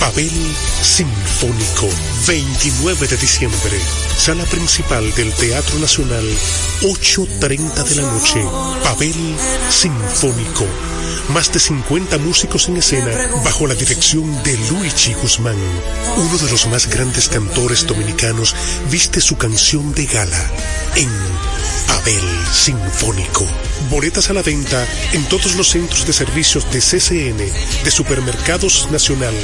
Pavel 0.00 0.30
Sinfónico, 0.80 1.88
29 2.26 3.06
de 3.06 3.16
diciembre, 3.18 3.78
sala 4.16 4.44
principal 4.44 5.12
del 5.14 5.30
Teatro 5.34 5.78
Nacional, 5.78 6.24
8.30 6.80 7.84
de 7.84 7.94
la 7.96 8.02
noche. 8.02 8.42
Pavel 8.82 9.36
Sinfónico, 9.68 10.64
más 11.34 11.52
de 11.52 11.60
50 11.60 12.16
músicos 12.16 12.68
en 12.68 12.78
escena 12.78 13.28
bajo 13.44 13.66
la 13.66 13.74
dirección 13.74 14.42
de 14.44 14.56
Luigi 14.70 15.12
Guzmán. 15.14 15.58
Uno 16.16 16.38
de 16.38 16.50
los 16.50 16.66
más 16.68 16.88
grandes 16.88 17.28
cantores 17.28 17.86
dominicanos 17.86 18.54
viste 18.90 19.20
su 19.20 19.36
canción 19.36 19.92
de 19.92 20.06
gala 20.06 20.50
en 20.96 21.10
Pavel 21.86 22.46
Sinfónico. 22.52 23.44
Boletas 23.90 24.28
a 24.28 24.34
la 24.34 24.42
venta 24.42 24.86
en 25.12 25.24
todos 25.28 25.54
los 25.54 25.68
centros 25.68 26.06
de 26.06 26.12
servicios 26.12 26.70
de 26.70 26.80
CCN, 26.80 27.38
de 27.84 27.90
Supermercados 27.90 28.90
Nacional, 28.90 29.34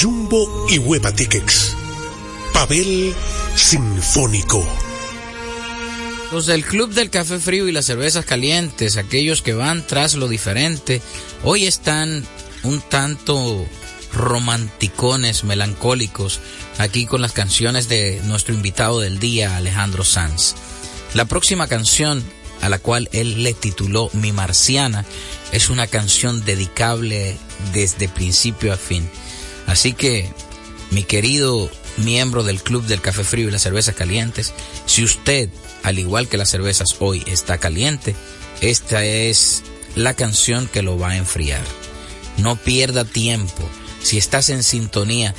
Jumbo 0.00 0.66
y 0.68 0.78
Hueva 0.78 1.12
Tickets. 1.12 1.76
Pavel 2.52 3.14
Sinfónico. 3.54 4.66
Los 6.32 6.46
del 6.46 6.64
Club 6.64 6.92
del 6.94 7.10
Café 7.10 7.38
Frío 7.38 7.68
y 7.68 7.72
las 7.72 7.86
Cervezas 7.86 8.24
Calientes, 8.24 8.96
aquellos 8.96 9.42
que 9.42 9.52
van 9.52 9.86
tras 9.86 10.14
lo 10.14 10.28
diferente, 10.28 11.02
hoy 11.44 11.66
están 11.66 12.24
un 12.62 12.80
tanto 12.80 13.66
romanticones, 14.12 15.44
melancólicos, 15.44 16.40
aquí 16.78 17.06
con 17.06 17.20
las 17.20 17.32
canciones 17.32 17.88
de 17.88 18.20
nuestro 18.24 18.54
invitado 18.54 19.00
del 19.00 19.18
día, 19.18 19.56
Alejandro 19.56 20.04
Sanz. 20.04 20.54
La 21.14 21.26
próxima 21.26 21.66
canción 21.66 22.24
a 22.62 22.68
la 22.68 22.78
cual 22.78 23.10
él 23.12 23.42
le 23.42 23.52
tituló 23.52 24.08
Mi 24.14 24.32
Marciana 24.32 25.04
es 25.50 25.68
una 25.68 25.86
canción 25.88 26.44
dedicable 26.44 27.36
desde 27.74 28.08
principio 28.08 28.72
a 28.72 28.76
fin. 28.76 29.10
Así 29.66 29.92
que, 29.92 30.30
mi 30.90 31.02
querido 31.02 31.70
miembro 31.98 32.44
del 32.44 32.62
Club 32.62 32.84
del 32.86 33.02
Café 33.02 33.24
Frío 33.24 33.48
y 33.48 33.50
las 33.50 33.62
Cervezas 33.62 33.94
Calientes, 33.94 34.54
si 34.86 35.02
usted, 35.04 35.50
al 35.82 35.98
igual 35.98 36.28
que 36.28 36.38
las 36.38 36.50
cervezas 36.50 36.96
hoy, 37.00 37.22
está 37.26 37.58
caliente, 37.58 38.14
esta 38.60 39.04
es 39.04 39.64
la 39.96 40.14
canción 40.14 40.68
que 40.68 40.82
lo 40.82 40.98
va 40.98 41.10
a 41.10 41.16
enfriar. 41.16 41.62
No 42.38 42.56
pierda 42.56 43.04
tiempo. 43.04 43.68
Si 44.02 44.18
estás 44.18 44.50
en 44.50 44.62
sintonía, 44.62 45.34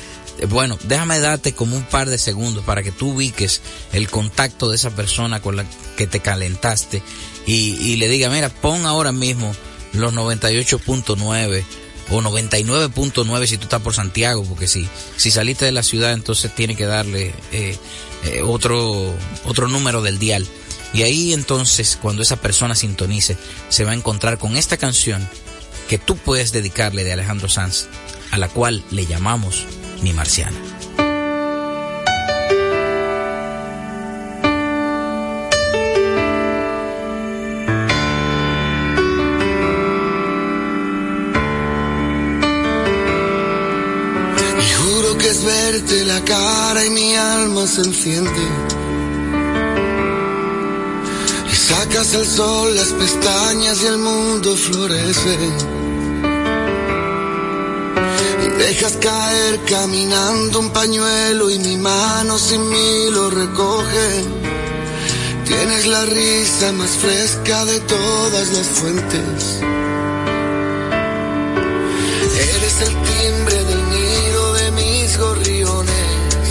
bueno, 0.50 0.78
déjame 0.84 1.20
darte 1.20 1.54
como 1.54 1.76
un 1.76 1.84
par 1.84 2.10
de 2.10 2.18
segundos 2.18 2.64
para 2.64 2.84
que 2.84 2.92
tú 2.92 3.12
ubiques 3.12 3.62
el 3.92 4.10
contacto 4.10 4.70
de 4.70 4.76
esa 4.76 4.90
persona 4.92 5.42
con 5.42 5.56
la 5.56 5.66
que 5.96 6.08
te 6.08 6.20
calentaste 6.20 7.02
y, 7.46 7.96
le 7.98 8.08
diga, 8.08 8.30
mira, 8.30 8.50
pon 8.50 8.86
ahora 8.86 9.12
mismo 9.12 9.54
los 9.94 10.14
98.9 10.14 11.64
o 12.10 12.22
99.9 12.22 13.46
si 13.46 13.58
tú 13.58 13.64
estás 13.64 13.82
por 13.82 13.94
Santiago, 13.94 14.44
porque 14.44 14.68
si, 14.68 14.88
si 15.18 15.32
saliste 15.32 15.66
de 15.66 15.72
la 15.72 15.84
ciudad 15.84 16.14
entonces 16.14 16.54
tiene 16.54 16.76
que 16.76 16.86
darle 16.86 17.34
eh, 17.52 17.78
eh, 18.26 18.42
otro, 18.44 19.14
otro 19.46 19.68
número 19.68 20.02
del 20.02 20.20
dial. 20.20 20.48
Y 20.94 21.02
ahí 21.04 21.34
entonces 21.34 21.98
cuando 22.02 22.22
esa 22.22 22.38
persona 22.38 22.76
sintonice 22.76 23.38
se 23.70 23.84
va 23.84 23.92
a 23.92 23.96
encontrar 23.96 24.38
con 24.38 24.58
esta 24.58 24.78
canción 24.78 25.28
que 25.90 25.98
tú 25.98 26.18
puedes 26.18 26.52
dedicarle 26.52 27.04
de 27.04 27.14
Alejandro 27.14 27.50
Sanz, 27.50 27.88
a 28.32 28.38
la 28.38 28.48
cual 28.48 28.84
le 28.92 29.06
llamamos 29.06 29.66
Mi 30.04 30.12
Marciana. 30.12 30.58
Y 44.60 44.74
juro 44.74 45.18
que 45.18 45.30
es 45.30 45.46
verte 45.46 46.04
la 46.04 46.20
cara 46.26 46.86
y 46.86 46.90
mi 46.90 47.16
alma 47.16 47.66
se 47.66 47.82
enciende. 47.82 48.46
Sacas 51.54 52.14
el 52.14 52.26
sol, 52.26 52.76
las 52.76 52.90
pestañas 52.90 53.82
y 53.82 53.86
el 53.86 53.98
mundo 54.00 54.56
florece. 54.58 55.38
Dejas 58.58 58.94
caer 58.98 59.60
caminando 59.68 60.60
un 60.60 60.70
pañuelo 60.72 61.50
y 61.50 61.60
mi 61.60 61.78
mano 61.78 62.38
sin 62.38 62.70
mí 62.70 63.10
lo 63.12 63.30
recoge. 63.30 64.24
Tienes 65.46 65.86
la 65.88 66.06
risa 66.06 66.72
más 66.72 66.92
fresca 66.92 67.66
de 67.66 67.80
todas 67.82 68.50
las 68.50 68.68
fuentes. 68.68 69.60
Eres 72.56 72.82
el 72.82 72.96
timbre 73.12 73.64
del 73.66 73.90
nido 73.90 74.54
de 74.54 74.72
mis 74.72 75.18
gorriones. 75.18 76.48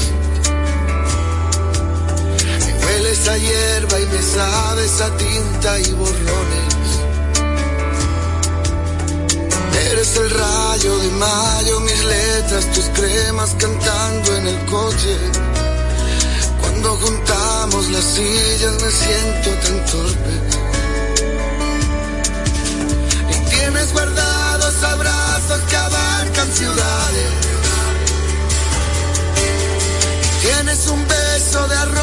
Me 2.66 2.86
hueles 2.86 3.28
a 3.28 3.36
hierba 3.38 4.00
y 4.00 4.06
me 4.06 4.22
sabes 4.22 5.00
a 5.00 5.16
tinta 5.16 5.80
y 5.80 5.92
borrones. 5.92 6.72
Eres 9.90 10.16
el 10.16 10.30
mayo, 11.18 11.80
mis 11.80 12.04
letras, 12.04 12.66
tus 12.72 12.84
cremas 12.90 13.54
cantando 13.58 14.36
en 14.36 14.46
el 14.46 14.58
coche. 14.66 15.16
Cuando 16.60 16.96
juntamos 16.96 17.90
las 17.90 18.04
sillas 18.04 18.74
me 18.82 18.90
siento 18.90 19.50
tan 19.64 19.86
torpe. 19.86 20.34
Y 23.30 23.50
tienes 23.50 23.92
guardados 23.92 24.82
abrazos 24.82 25.60
que 25.68 25.76
abarcan 25.76 26.52
ciudades. 26.52 27.30
Tienes 30.42 30.86
un 30.88 31.06
beso 31.08 31.68
de 31.68 31.76
arroz 31.76 32.01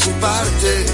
su 0.00 0.10
parte. 0.12 0.86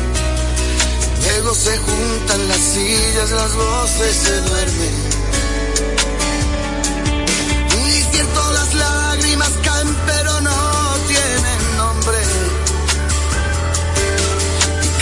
Luego 1.22 1.54
se 1.54 1.76
juntan 1.78 2.48
las 2.48 2.58
sillas, 2.58 3.30
las 3.30 3.54
voces 3.54 4.16
se 4.16 4.40
duermen. 4.40 4.94
Y 7.86 8.02
cierto 8.12 8.52
las 8.52 8.74
lágrimas 8.74 9.52
caen 9.62 9.96
pero 10.06 10.40
no 10.40 10.60
tienen 11.06 11.76
nombre. 11.76 12.18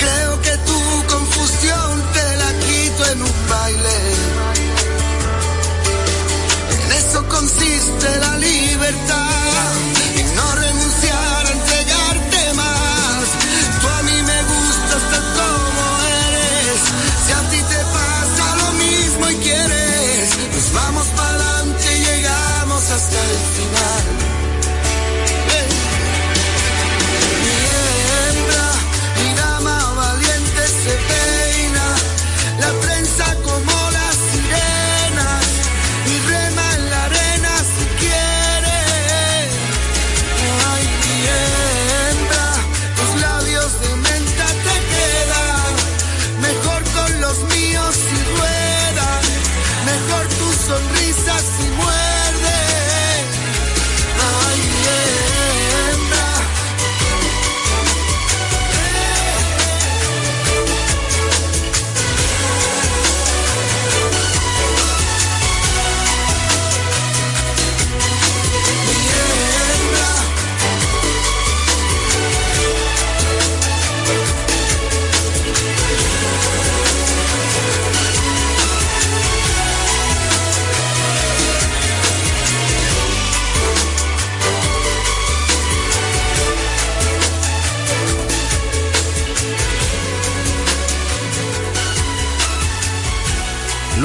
Creo 0.03 0.43
que 0.43 0.55
tu 0.69 0.81
confusión 1.15 2.03
te 2.13 2.37
la 2.43 2.51
quito 2.67 3.11
en 3.13 3.23
un 3.23 3.49
baile. 3.49 3.99
En 6.75 6.93
eso 6.93 7.27
consiste 7.29 8.19
la 8.21 8.34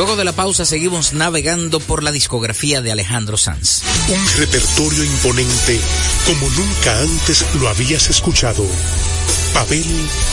Luego 0.10 0.18
de 0.18 0.26
la 0.26 0.34
pausa 0.34 0.66
seguimos 0.66 1.14
navegando 1.14 1.80
por 1.80 2.02
la 2.02 2.12
discografía 2.12 2.82
de 2.82 2.92
Alejandro 2.92 3.38
Sanz. 3.38 3.84
Un 4.08 4.40
repertorio 4.40 5.04
imponente 5.04 5.80
como 6.26 6.50
nunca 6.50 7.00
antes 7.00 7.46
lo 7.62 7.70
habías 7.70 8.10
escuchado. 8.10 8.66
Pavel 9.54 9.86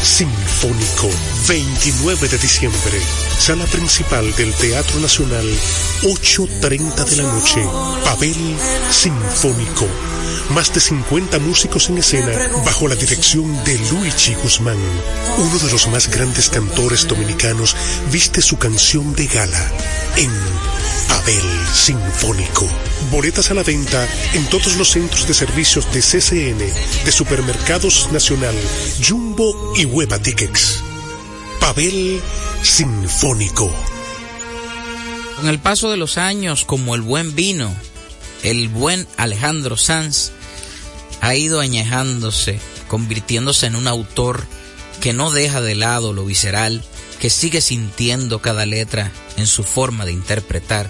Sinfónico, 0.03 1.11
29 1.47 2.27
de 2.27 2.39
diciembre, 2.39 3.03
sala 3.39 3.67
principal 3.67 4.35
del 4.35 4.53
Teatro 4.55 4.99
Nacional, 5.01 5.47
8.30 6.03 7.05
de 7.05 7.17
la 7.17 7.23
noche. 7.25 7.61
Pavel 8.05 8.57
Sinfónico, 8.91 9.87
más 10.51 10.73
de 10.73 10.81
50 10.81 11.39
músicos 11.41 11.89
en 11.89 11.99
escena 11.99 12.33
bajo 12.65 12.89
la 12.89 12.95
dirección 12.95 13.65
de 13.65 13.79
Luigi 13.91 14.35
Guzmán. 14.35 14.79
Uno 15.39 15.59
de 15.59 15.71
los 15.71 15.87
más 15.89 16.09
grandes 16.09 16.49
cantores 16.49 17.07
dominicanos 17.07 17.77
viste 18.11 18.41
su 18.41 18.59
canción 18.59 19.15
de 19.15 19.27
gala 19.27 19.73
en 20.17 20.31
Pavel 21.09 21.67
Sinfónico. 21.73 22.67
Boletas 23.11 23.51
a 23.51 23.55
la 23.55 23.63
venta 23.63 24.09
en 24.33 24.47
todos 24.47 24.77
los 24.77 24.91
centros 24.91 25.29
de 25.29 25.35
servicios 25.35 25.87
de 25.93 26.01
CCN, 26.01 26.59
de 27.05 27.13
Supermercados 27.13 28.09
Nacional, 28.13 28.55
Jumbo 29.07 29.75
y 29.77 29.85
Hueva 29.85 30.19
Tickets. 30.19 30.86
Pavel 31.67 32.23
Sinfónico. 32.63 33.69
Con 35.35 35.49
el 35.49 35.59
paso 35.59 35.91
de 35.91 35.97
los 35.97 36.17
años, 36.17 36.65
como 36.65 36.95
el 36.95 37.01
buen 37.01 37.35
vino, 37.35 37.75
el 38.45 38.69
buen 38.69 39.05
Alejandro 39.17 39.77
Sanz 39.77 40.31
ha 41.21 41.35
ido 41.35 41.59
añejándose, 41.59 42.61
convirtiéndose 42.87 43.67
en 43.67 43.75
un 43.75 43.89
autor 43.89 44.47
que 45.01 45.13
no 45.13 45.33
deja 45.33 45.61
de 45.61 45.75
lado 45.75 46.13
lo 46.13 46.25
visceral, 46.25 46.85
que 47.19 47.31
sigue 47.31 47.61
sintiendo 47.61 48.41
cada 48.41 48.65
letra 48.65 49.11
en 49.37 49.49
su 49.49 49.65
forma 49.65 50.05
de 50.05 50.13
interpretar. 50.13 50.89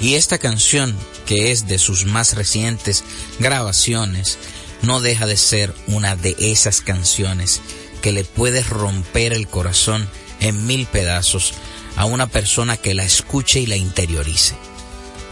Y 0.00 0.14
esta 0.14 0.38
canción, 0.38 0.96
que 1.26 1.52
es 1.52 1.68
de 1.68 1.78
sus 1.78 2.06
más 2.06 2.32
recientes 2.34 3.04
grabaciones, 3.40 4.38
no 4.80 5.02
deja 5.02 5.26
de 5.26 5.36
ser 5.36 5.74
una 5.86 6.16
de 6.16 6.34
esas 6.38 6.80
canciones 6.80 7.60
que 8.04 8.12
le 8.12 8.24
puede 8.24 8.62
romper 8.62 9.32
el 9.32 9.48
corazón 9.48 10.06
en 10.40 10.66
mil 10.66 10.84
pedazos 10.84 11.54
a 11.96 12.04
una 12.04 12.26
persona 12.26 12.76
que 12.76 12.92
la 12.92 13.02
escuche 13.02 13.60
y 13.60 13.66
la 13.66 13.76
interiorice. 13.76 14.54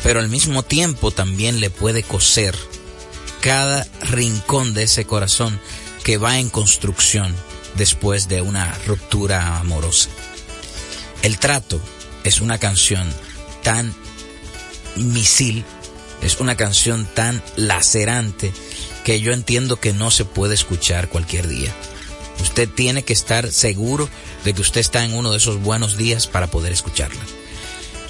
Pero 0.03 0.21
al 0.21 0.31
mismo 0.31 0.63
tiempo 0.63 1.11
también 1.11 1.61
le 1.61 1.69
puede 1.69 2.03
coser 2.03 2.57
cada 3.43 3.87
rincón 4.01 4.73
de 4.73 4.85
ese 4.85 5.05
corazón 5.05 5.61
que 6.03 6.17
va 6.17 6.39
en 6.39 6.49
construcción 6.49 7.37
después 7.77 8.29
de 8.29 8.41
una 8.41 8.73
ruptura 8.87 9.59
amorosa. 9.59 10.09
El 11.21 11.39
trato 11.39 11.79
es 12.25 12.41
una 12.41 12.57
canción 12.57 13.07
tan 13.63 13.95
misil, 14.97 15.63
es 16.23 16.41
una 16.41 16.57
canción 16.57 17.05
tan 17.05 17.43
lacerante 17.57 18.51
que 19.05 19.21
yo 19.21 19.35
entiendo 19.35 19.79
que 19.79 19.93
no 19.93 20.11
se 20.11 20.25
puede 20.25 20.55
escuchar 20.55 21.11
cualquier 21.11 21.49
día. 21.49 21.75
Usted 22.43 22.69
tiene 22.69 23.05
que 23.05 23.13
estar 23.13 23.51
seguro 23.51 24.09
de 24.45 24.53
que 24.53 24.61
usted 24.61 24.81
está 24.81 25.05
en 25.05 25.15
uno 25.15 25.31
de 25.31 25.39
esos 25.39 25.63
buenos 25.63 25.97
días 25.97 26.27
para 26.27 26.49
poder 26.49 26.73
escucharla. 26.73 27.23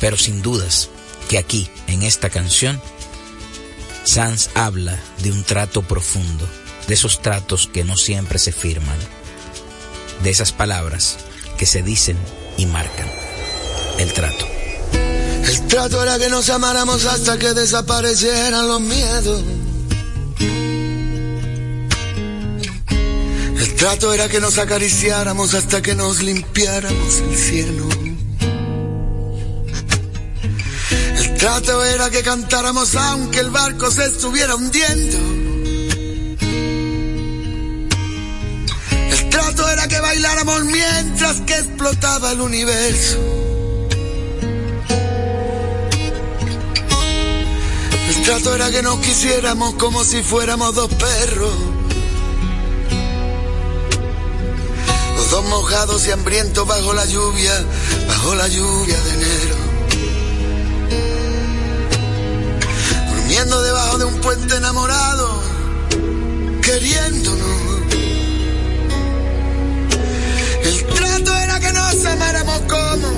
Pero 0.01 0.17
sin 0.17 0.43
dudas 0.43 0.89
que 1.29 1.39
aquí, 1.39 1.69
en 1.87 2.03
esta 2.03 2.31
canción, 2.31 2.81
Sanz 4.05 4.49
habla 4.55 4.99
de 5.23 5.31
un 5.31 5.45
trato 5.45 5.83
profundo, 5.83 6.49
de 6.89 6.95
esos 6.95 7.21
tratos 7.21 7.69
que 7.73 7.85
no 7.85 7.97
siempre 7.97 8.39
se 8.39 8.53
firman, 8.53 8.99
de 10.23 10.31
esas 10.31 10.51
palabras 10.51 11.19
que 11.59 11.67
se 11.67 11.83
dicen 11.83 12.17
y 12.57 12.67
marcan 12.67 13.09
el 13.99 14.13
trato. 14.13 14.47
El 15.45 15.67
trato 15.69 16.03
era 16.03 16.19
que 16.19 16.31
nos 16.31 16.49
amáramos 16.49 17.05
hasta 17.05 17.39
que 17.39 17.53
desaparecieran 17.53 18.67
los 18.67 18.81
miedos. 18.81 19.43
El 23.63 23.75
trato 23.77 24.13
era 24.13 24.29
que 24.29 24.41
nos 24.41 24.59
acariciáramos 24.59 25.55
hasta 25.55 25.81
que 25.81 25.95
nos 25.95 26.21
limpiáramos 26.21 27.19
el 27.19 27.37
cielo. 27.37 27.89
El 31.17 31.37
trato 31.39 31.85
era 31.85 32.11
que 32.11 32.25
cantáramos 32.25 32.97
aunque 32.97 33.39
el 33.39 33.51
barco 33.51 33.89
se 33.93 34.05
estuviera 34.07 34.57
hundiendo. 34.57 35.17
El 39.13 39.29
trato 39.31 39.69
era 39.69 39.87
que 39.87 40.01
bailáramos 40.01 40.65
mientras 40.65 41.41
que 41.43 41.55
explotaba 41.55 42.33
el 42.33 42.41
universo. 42.41 43.19
El 48.09 48.23
trato 48.25 48.57
era 48.57 48.73
que 48.73 48.83
nos 48.83 48.99
quisiéramos 48.99 49.75
como 49.75 50.03
si 50.03 50.21
fuéramos 50.25 50.75
dos 50.75 50.93
perros. 50.95 51.72
Los 55.33 55.41
dos 55.41 55.51
mojados 55.51 56.07
y 56.07 56.11
hambrientos 56.11 56.69
bajo 56.69 56.93
la 56.93 57.07
lluvia, 57.07 57.65
bajo 58.07 58.35
la 58.35 58.49
lluvia 58.49 59.01
de 59.01 59.11
enero. 59.15 59.57
Durmiendo 63.09 63.63
debajo 63.63 63.97
de 63.97 64.05
un 64.05 64.21
puente 64.21 64.57
enamorado, 64.57 65.43
queriéndonos. 66.61 67.49
El 70.65 70.85
trato 70.97 71.35
era 71.39 71.61
que 71.61 71.73
nos 71.73 72.05
amáramos 72.05 72.61
como 72.69 73.09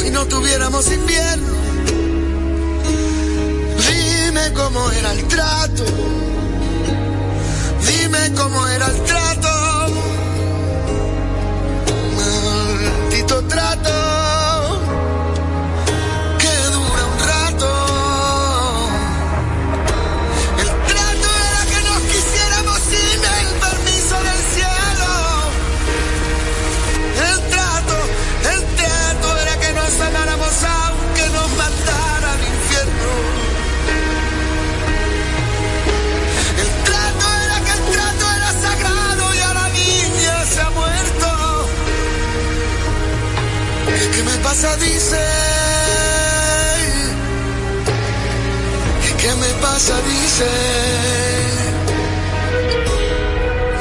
si 0.00 0.10
no 0.10 0.24
tuviéramos 0.28 0.90
invierno. 0.90 1.52
Dime 3.86 4.52
cómo 4.54 4.90
era 4.92 5.12
el 5.12 5.28
trato. 5.28 5.84
Dime 7.86 8.32
cómo 8.34 8.66
era 8.66 8.86
el 8.86 9.02
trato. 9.04 9.57
todo 13.82 14.17
¿Qué, 44.58 44.64
qué 44.64 44.74
me 44.74 44.74
pasa? 44.74 44.76
Dice. 44.76 45.18
¿Qué, 49.02 49.14
qué 49.22 49.34
me 49.36 49.46
pasa? 49.62 49.94
Dice. 50.02 50.46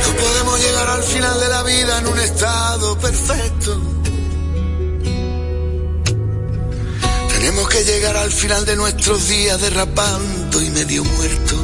No 0.05 0.13
podemos 0.21 0.59
llegar 0.59 0.89
al 0.89 1.03
final 1.03 1.39
de 1.39 1.47
la 1.47 1.63
vida 1.63 1.97
en 1.97 2.07
un 2.07 2.19
estado 2.19 2.97
perfecto. 2.99 3.81
Tenemos 7.29 7.69
que 7.69 7.83
llegar 7.83 8.17
al 8.17 8.31
final 8.31 8.65
de 8.65 8.75
nuestros 8.75 9.27
días 9.27 9.59
derrapando 9.59 10.61
y 10.61 10.69
medio 10.69 11.03
muertos. 11.03 11.59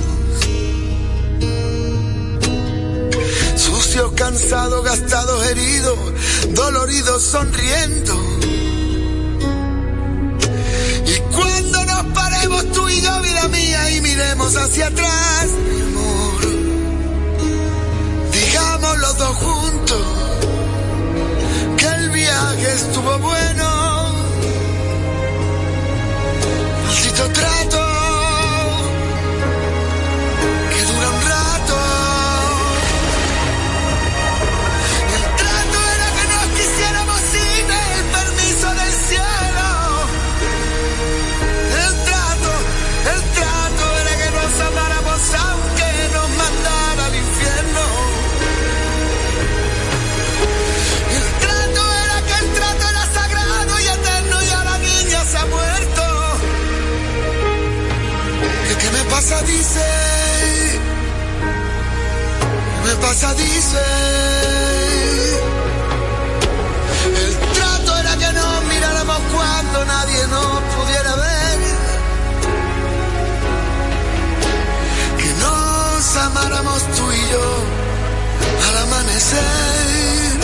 Sucios, 3.58 4.12
cansados, 4.14 4.84
gastados, 4.84 5.46
heridos, 5.46 5.98
doloridos, 6.50 7.22
sonriendo. 7.22 8.34
miremos 14.24 14.56
hacia 14.56 14.88
atrás. 14.88 15.83
Dice. 63.14 63.78
El 67.16 67.38
trato 67.54 67.98
era 68.00 68.18
que 68.18 68.34
nos 68.34 68.64
miráramos 68.66 69.20
cuando 69.32 69.86
nadie 69.86 70.28
nos 70.28 70.62
pudiera 70.76 71.16
ver. 71.16 71.60
Que 75.20 75.30
nos 75.46 76.16
amáramos 76.18 76.82
tú 76.98 77.12
y 77.12 77.30
yo 77.32 77.48
al 78.68 78.78
amanecer. 78.88 80.38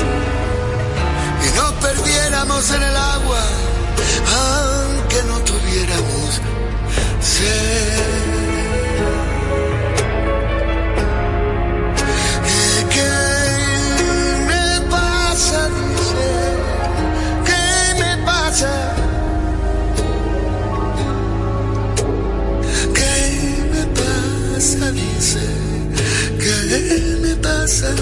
Y 1.45 1.57
nos 1.57 1.71
perdiéramos 1.73 2.69
en 2.69 2.83
el 2.83 2.95
agua, 2.95 3.43
aunque 4.37 5.23
no 5.23 5.39
tuviéramos 5.39 6.39
sed. 7.19 8.18
Me 26.69 27.35
pasa? 27.37 27.95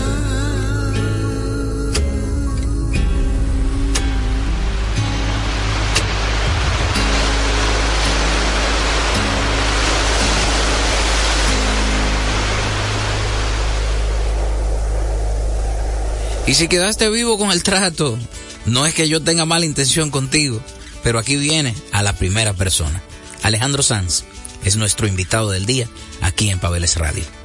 Y 16.46 16.54
si 16.54 16.70
quedaste 16.70 17.10
vivo 17.10 17.38
con 17.38 17.52
el 17.52 17.62
trato, 17.62 18.18
no 18.66 18.86
es 18.86 18.94
que 18.94 19.10
yo 19.10 19.22
tenga 19.22 19.46
mala 19.46 19.66
intención 19.66 20.10
contigo, 20.12 20.62
pero 21.04 21.20
aquí 21.20 21.36
viene 21.36 21.76
a 21.92 22.04
la 22.04 22.14
primera 22.14 22.54
persona. 22.54 23.02
Alejandro 23.44 23.84
Sanz 23.84 24.24
es 24.64 24.78
nuestro 24.78 25.08
invitado 25.08 25.52
del 25.52 25.66
día 25.66 25.88
aquí 26.22 26.50
en 26.50 26.60
Pabeles 26.60 26.96
Radio. 26.96 27.37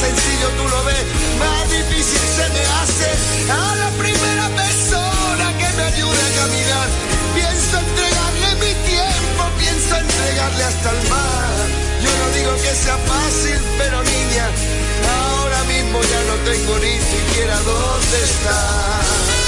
sencillo 0.00 0.48
tú 0.56 0.64
lo 0.68 0.84
ves, 0.84 1.04
más 1.38 1.70
difícil 1.70 2.24
se 2.36 2.48
me 2.54 2.62
hace 2.80 3.08
a 3.52 3.74
la 3.76 3.90
primera 4.02 4.48
persona 4.48 5.46
que 5.58 5.68
me 5.76 5.82
ayude 5.82 6.20
a 6.28 6.30
caminar. 6.40 6.88
Pienso 7.34 7.78
entregarle 7.78 8.48
mi 8.64 8.72
tiempo, 8.88 9.42
pienso 9.58 9.96
entregarle 9.96 10.64
hasta 10.64 10.90
el 10.90 11.08
mar. 11.08 11.66
Yo 12.04 12.10
no 12.20 12.26
digo 12.36 12.52
que 12.64 12.74
sea 12.74 12.96
fácil, 12.96 13.58
pero 13.78 14.02
niña, 14.02 14.46
ahora 15.20 15.64
mismo 15.64 16.00
ya 16.00 16.22
no 16.30 16.34
tengo 16.50 16.78
ni 16.78 16.96
siquiera 17.12 17.56
dónde 17.60 18.16
estar. 18.24 19.39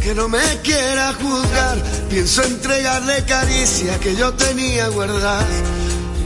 Que 0.00 0.14
no 0.14 0.28
me 0.28 0.38
quiera 0.62 1.12
juzgar. 1.14 1.76
Pienso 2.08 2.42
entregarle 2.42 3.24
caricia 3.24 3.98
que 4.00 4.16
yo 4.16 4.32
tenía 4.34 4.88
guardada. 4.88 5.46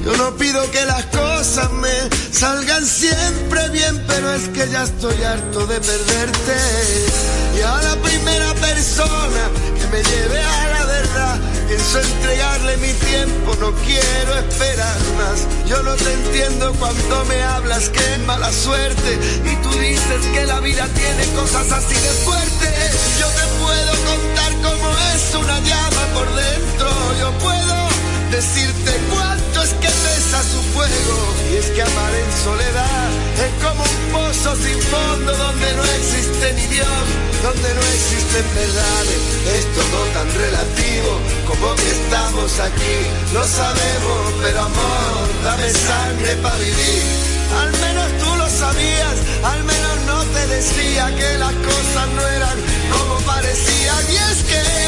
Yo 0.04 0.16
no 0.16 0.36
pido 0.36 0.70
que 0.70 0.84
las 0.84 1.04
cosas 1.06 1.70
me 1.72 1.94
salgan 2.32 2.84
siempre 2.84 3.68
bien, 3.70 4.04
pero 4.06 4.32
es 4.34 4.48
que 4.48 4.68
ya 4.70 4.84
estoy 4.84 5.22
harto 5.22 5.66
de 5.66 5.80
perderte. 5.80 6.56
Y 7.56 7.60
a 7.60 7.82
la 7.82 7.96
primera 8.02 8.54
persona 8.54 9.42
que 9.78 9.86
me 9.88 10.02
lleve 10.02 10.40
a 10.40 10.68
la 10.68 10.84
verdad, 10.86 11.40
pienso 11.66 11.98
entregarle 12.00 12.76
mi 12.78 12.92
tiempo, 12.92 13.54
no 13.60 13.72
quiero 13.84 14.38
esperar 14.38 14.98
más. 15.18 15.46
Yo 15.66 15.82
no 15.82 15.94
te 15.94 16.12
entiendo 16.12 16.72
cuando 16.78 17.24
me 17.26 17.42
hablas 17.42 17.88
que 17.88 18.00
es 18.14 18.18
mala 18.26 18.52
suerte 18.52 19.18
y 19.44 19.56
tú 19.62 19.70
dices 19.78 20.26
que 20.32 20.46
la 20.46 20.60
vida 20.60 20.86
tiene 20.94 21.26
cosas 21.34 21.70
así 21.72 21.94
de 21.94 22.12
fuerte. 22.24 22.66
Yo 23.18 23.26
te 23.28 23.46
puedo 23.62 23.92
contar 24.10 24.52
cómo 24.62 24.90
es 25.14 25.34
una 25.34 25.60
llama 25.60 26.06
por 26.14 26.34
dentro, 26.34 26.88
yo 27.20 27.30
puedo 27.38 27.81
decirte 28.32 28.92
cuánto 29.12 29.62
es 29.62 29.72
que 29.74 29.88
pesa 29.88 30.42
su 30.42 30.60
fuego. 30.72 31.18
Y 31.52 31.56
es 31.56 31.66
que 31.70 31.82
amar 31.82 32.14
en 32.14 32.30
soledad 32.42 33.08
es 33.44 33.52
como 33.62 33.82
un 33.84 34.00
pozo 34.10 34.56
sin 34.56 34.80
fondo 34.80 35.36
donde 35.36 35.68
no 35.76 35.84
existe 35.84 36.52
ni 36.54 36.66
Dios, 36.66 37.04
donde 37.42 37.68
no 37.74 37.82
existen 37.92 38.44
verdades. 38.54 39.22
Es 39.56 39.64
todo 39.76 39.98
tan 40.16 40.28
relativo 40.32 41.10
como 41.46 41.74
que 41.76 41.90
estamos 41.90 42.58
aquí. 42.58 42.98
Lo 43.34 43.44
sabemos, 43.44 44.22
pero 44.42 44.60
amor, 44.60 45.28
dame 45.44 45.68
sangre 45.70 46.32
para 46.36 46.56
vivir. 46.56 47.04
Al 47.60 47.72
menos 47.84 48.08
tú 48.18 48.30
lo 48.36 48.48
sabías, 48.48 49.16
al 49.44 49.62
menos 49.64 49.96
no 50.06 50.24
te 50.24 50.46
decía 50.46 51.14
que 51.14 51.36
las 51.36 51.52
cosas 51.52 52.06
no 52.16 52.26
eran 52.26 52.58
como 52.96 53.14
parecían. 53.26 54.02
Y 54.08 54.16
es 54.16 54.38
que 54.48 54.82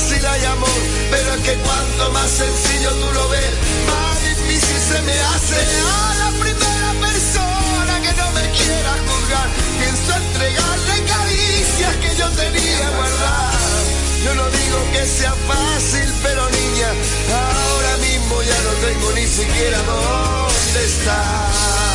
fácil, 0.00 0.26
hay 0.26 0.44
amor, 0.46 0.80
pero 1.10 1.34
es 1.34 1.40
que 1.42 1.54
cuanto 1.56 2.10
más 2.12 2.30
sencillo 2.30 2.90
tú 2.90 3.12
lo 3.12 3.28
ves, 3.28 3.50
más 3.86 4.22
difícil 4.22 4.78
se 4.88 5.02
me 5.02 5.12
hace. 5.12 5.56
A 5.56 6.14
la 6.14 6.30
primera 6.40 6.92
persona 7.06 8.00
que 8.00 8.12
no 8.20 8.30
me 8.32 8.50
quiera 8.50 8.92
juzgar, 9.06 9.48
pienso 9.78 10.16
entregarle 10.16 11.04
caricias 11.04 11.96
que 11.96 12.16
yo 12.16 12.28
tenía 12.30 12.90
guardadas. 12.90 13.60
Yo 14.24 14.34
no 14.34 14.44
digo 14.50 14.78
que 14.92 15.06
sea 15.06 15.34
fácil, 15.48 16.12
pero 16.22 16.48
niña, 16.50 16.88
ahora 17.32 17.96
mismo 17.98 18.42
ya 18.42 18.60
no 18.62 18.72
tengo 18.86 19.12
ni 19.12 19.26
siquiera 19.26 19.78
dónde 19.82 20.84
estar. 20.84 21.89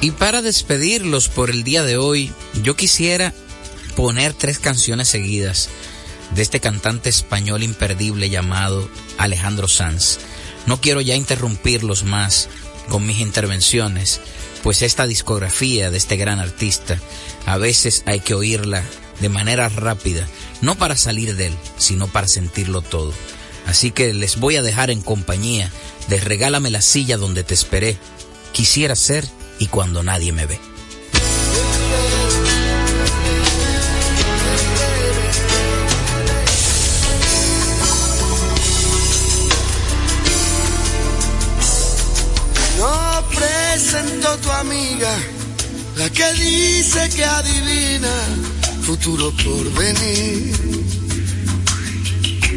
Y 0.00 0.12
para 0.12 0.40
despedirlos 0.40 1.28
por 1.28 1.50
el 1.50 1.62
día 1.62 1.82
de 1.82 1.98
hoy, 1.98 2.32
yo 2.62 2.74
quisiera 2.74 3.34
poner 3.96 4.32
tres 4.32 4.58
canciones 4.58 5.08
seguidas 5.08 5.68
de 6.34 6.40
este 6.40 6.60
cantante 6.60 7.10
español 7.10 7.62
imperdible 7.62 8.30
llamado 8.30 8.88
Alejandro 9.18 9.68
Sanz. 9.68 10.18
No 10.66 10.80
quiero 10.80 11.02
ya 11.02 11.16
interrumpirlos 11.16 12.04
más 12.04 12.48
con 12.88 13.06
mis 13.06 13.20
intervenciones, 13.20 14.20
pues 14.62 14.80
esta 14.80 15.06
discografía 15.06 15.90
de 15.90 15.98
este 15.98 16.16
gran 16.16 16.38
artista 16.38 16.98
a 17.44 17.58
veces 17.58 18.02
hay 18.06 18.20
que 18.20 18.34
oírla 18.34 18.82
de 19.20 19.28
manera 19.28 19.68
rápida, 19.68 20.26
no 20.62 20.76
para 20.76 20.96
salir 20.96 21.36
de 21.36 21.48
él, 21.48 21.54
sino 21.76 22.06
para 22.06 22.26
sentirlo 22.26 22.80
todo. 22.80 23.12
Así 23.66 23.90
que 23.90 24.14
les 24.14 24.40
voy 24.40 24.56
a 24.56 24.62
dejar 24.62 24.90
en 24.90 25.02
compañía 25.02 25.70
de 26.08 26.20
Regálame 26.20 26.70
la 26.70 26.80
silla 26.80 27.18
donde 27.18 27.44
te 27.44 27.52
esperé, 27.52 27.98
quisiera 28.52 28.96
ser 28.96 29.28
y 29.60 29.66
cuando 29.68 30.02
nadie 30.02 30.32
me 30.32 30.46
ve. 30.46 30.58
No 42.78 43.28
presento 43.28 44.38
tu 44.38 44.50
amiga, 44.50 45.14
la 45.96 46.10
que 46.10 46.32
dice 46.32 47.10
que 47.14 47.24
adivina 47.24 48.14
futuro 48.82 49.30
por 49.44 49.72
venir. 49.74 50.52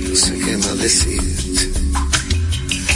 No 0.09 0.15
sé 0.15 0.39
qué 0.39 0.57
más 0.57 0.77
decirte. 0.77 1.71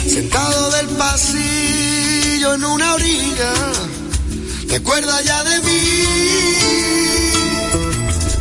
Sentado 0.08 0.70
del 0.70 0.88
pasillo 0.96 2.54
en 2.54 2.64
una 2.64 2.94
orilla, 2.94 3.52
¿te 4.68 4.76
acuerdas 4.76 5.24
ya 5.24 5.42
de 5.44 5.60
mí? 5.60 5.80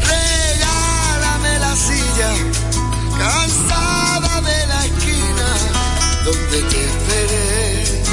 Regálame 0.01 1.59
la 1.59 1.75
silla, 1.75 2.32
cansada 3.17 4.41
de 4.41 4.67
la 4.67 4.86
esquina 4.86 5.47
donde 6.25 6.61
te 6.61 6.86
esperé 6.86 8.03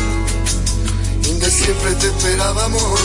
donde 1.23 1.51
siempre 1.51 1.95
te 1.95 2.07
esperaba 2.07 2.65
amor. 2.65 2.99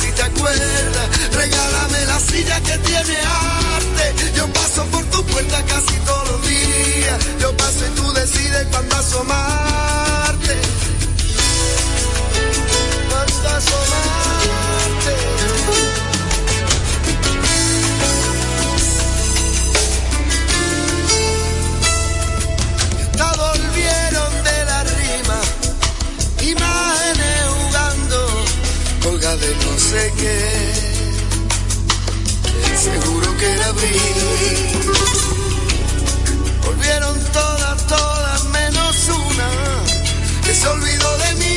Si 0.00 0.12
te 0.12 0.22
acuerdas 0.22 1.08
regálame 1.32 2.04
la 2.06 2.20
silla 2.20 2.60
que 2.60 2.78
tiene 2.78 3.16
arte. 3.76 4.14
Yo 4.36 4.46
paso 4.52 4.84
por 4.86 5.04
tu 5.06 5.24
puerta 5.24 5.62
casi 5.64 5.97
sé 29.88 30.12
qué 30.18 30.38
seguro 32.76 33.36
que 33.38 33.46
era 33.46 33.66
abril 33.68 34.02
volvieron 36.62 37.18
todas, 37.32 37.86
todas 37.86 38.44
menos 38.44 39.08
una 39.08 39.48
que 40.44 40.54
se 40.54 40.68
olvidó 40.68 41.18
de 41.18 41.34
mí. 41.36 41.56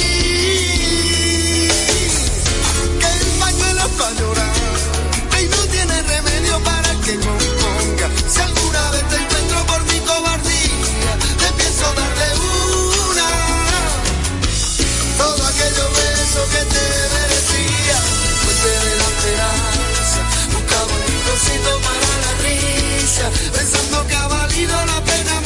Que 3.02 3.08
el 3.20 3.26
pañuelo 3.40 3.88
para 3.98 4.14
llorar 4.20 4.56
y 5.42 5.44
no 5.50 5.62
tiene 5.74 6.02
remedio 6.04 6.60
para 6.64 6.92
que 7.04 7.16
componga. 7.16 8.08
Si 8.34 8.40
pensando 23.30 24.08
que 24.08 24.16
ha 24.16 24.28
valido 24.28 24.86
la 24.86 25.02
pena 25.04 25.41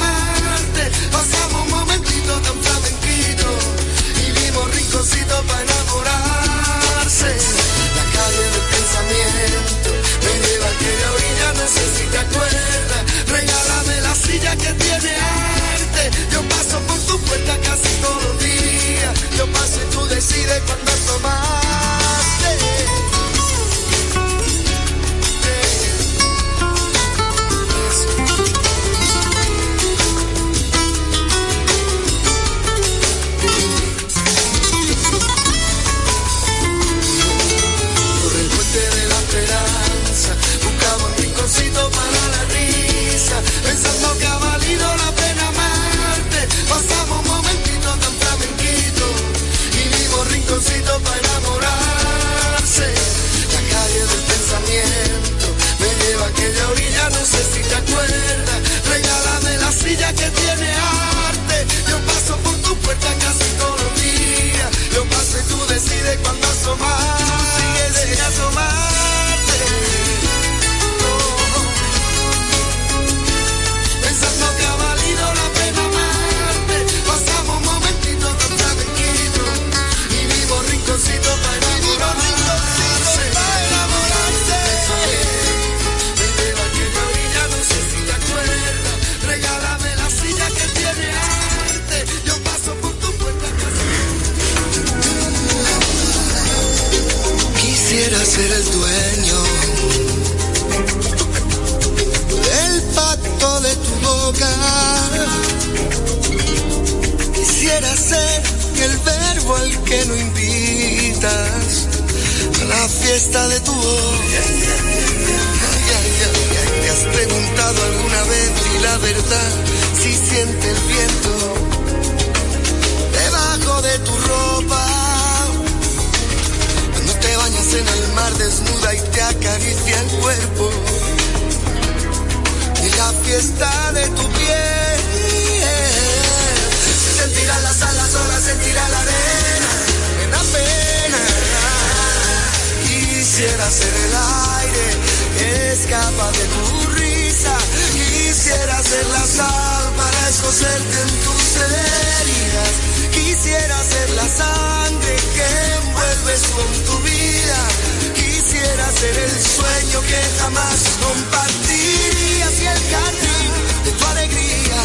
que 160.08 160.22
jamás 160.40 160.80
compartiría 161.02 162.48
y 162.62 162.66
el 162.66 162.82
jardín 162.92 163.52
de 163.86 163.92
tu 163.92 164.06
alegría, 164.06 164.80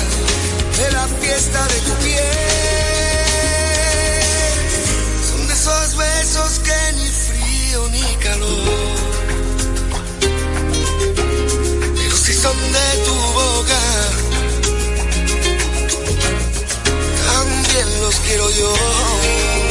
de 0.79 0.93
la 0.93 1.07
fiesta 1.21 1.67
de 1.67 1.81
tu 1.81 1.93
piel. 2.05 2.21
Son 5.29 5.51
esos 5.51 5.97
besos 5.97 6.59
que 6.61 6.93
ni 6.97 7.09
frío 7.09 7.89
ni 7.91 8.17
calor, 8.17 8.97
pero 11.97 12.17
si 12.17 12.33
son 12.35 12.57
de 12.73 12.89
tu 13.07 13.15
boca, 13.41 13.81
también 17.27 17.87
los 18.03 18.15
quiero 18.27 18.51
yo. 18.51 19.70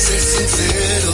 ser 0.00 0.20
sincero. 0.20 1.12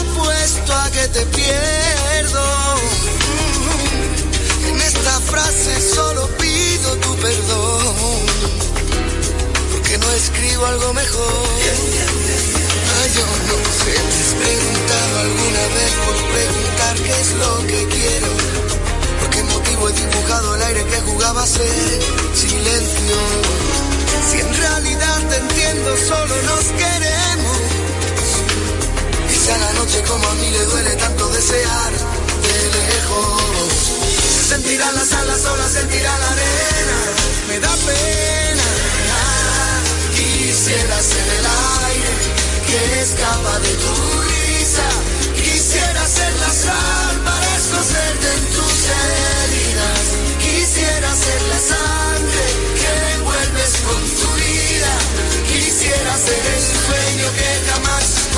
Apuesto 0.00 0.72
a 0.72 0.90
que 0.90 1.08
te 1.08 1.26
pierdo. 1.26 2.44
En 4.68 4.80
esta 4.80 5.20
frase 5.20 5.94
solo 5.94 6.28
pido 6.38 6.96
tu 6.96 7.14
perdón. 7.16 8.26
Porque 9.72 9.98
no 9.98 10.10
escribo 10.12 10.66
algo 10.66 10.94
mejor. 10.94 11.48
Ay, 13.02 13.10
yo 13.16 13.26
no 13.50 13.56
sé, 13.80 13.94
te 14.12 14.18
has 14.22 14.32
preguntado 14.42 15.18
alguna 15.26 15.64
vez 15.76 15.92
por 16.06 16.16
preguntar 16.36 16.94
qué 17.04 17.20
es 17.20 17.30
lo 17.42 17.66
que 17.66 17.80
quiero. 17.96 18.30
¿Por 19.20 19.30
qué 19.30 19.42
motivo 19.42 19.88
he 19.88 19.92
dibujado 19.92 20.54
el 20.56 20.62
aire 20.62 20.84
que 20.84 21.00
jugaba 21.00 21.42
a 21.42 21.46
ser 21.46 22.00
silencio? 22.34 23.89
Si 24.28 24.38
en 24.38 24.54
realidad 24.54 25.18
te 25.28 25.36
entiendo, 25.36 25.96
solo 25.96 26.34
nos 26.42 26.64
queremos. 26.80 27.58
Y 29.30 29.34
si 29.34 29.48
la 29.48 29.72
noche 29.72 30.02
como 30.06 30.26
a 30.28 30.34
mí 30.34 30.50
le 30.50 30.64
duele 30.66 30.94
tanto 30.96 31.28
desear 31.30 31.92
de 31.92 32.56
lejos. 32.78 33.42
Sentirá 34.48 34.92
las 34.92 35.12
alas, 35.12 35.40
sola 35.40 35.68
sentirá 35.68 36.18
la 36.18 36.30
arena. 36.30 36.98
Me 37.48 37.60
da 37.60 37.74
pena. 37.86 38.68
Quisiera 40.14 41.00
ser 41.00 41.28
el 41.38 41.46
aire 41.86 42.12
que 42.66 43.00
escapa 43.02 43.58
de 43.60 43.72
tu 43.82 43.94
risa. 44.30 44.88
Quisiera 45.34 46.06
ser 46.06 46.32
la 46.40 46.50
sal 46.50 47.20
para 47.24 47.56
escocerte 47.56 48.26
en 48.36 48.44
tus 48.54 48.76
heridas. 49.00 50.04
Quisiera 50.38 51.10
ser 51.14 51.42
la 51.52 51.58
sangre 51.70 52.79
reconstruida. 53.80 54.98
Quisiera 55.46 56.16
ser 56.16 56.46
el 56.54 56.60
sueño 56.60 57.32
que 57.36 57.70
jamás 57.70 58.28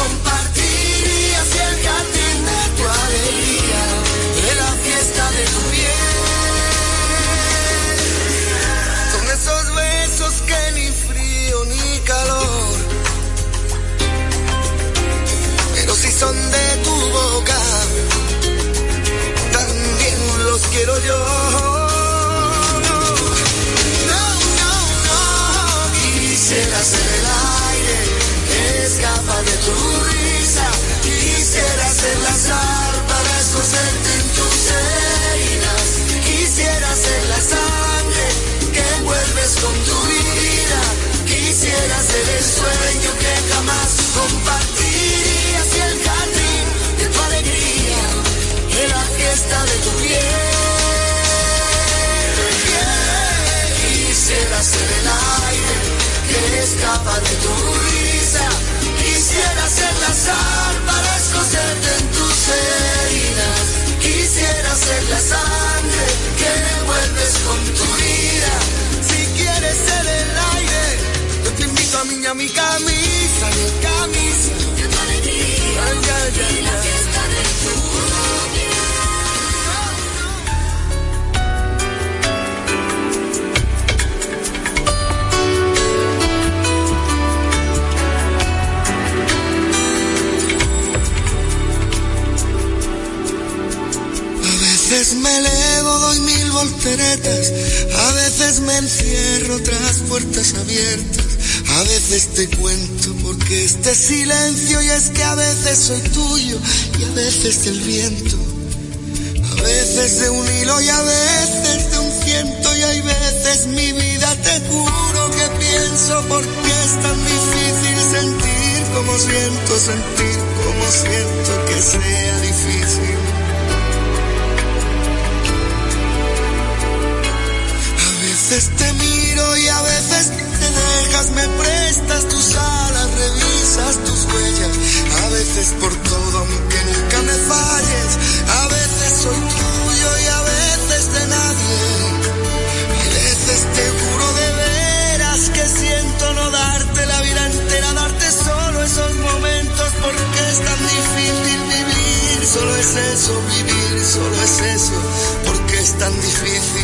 tan 156.02 156.20
difícil. 156.20 156.81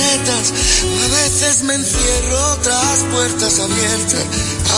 A 0.00 1.08
veces 1.08 1.62
me 1.64 1.74
encierro 1.74 2.56
tras 2.62 3.04
puertas 3.12 3.60
abiertas. 3.60 4.24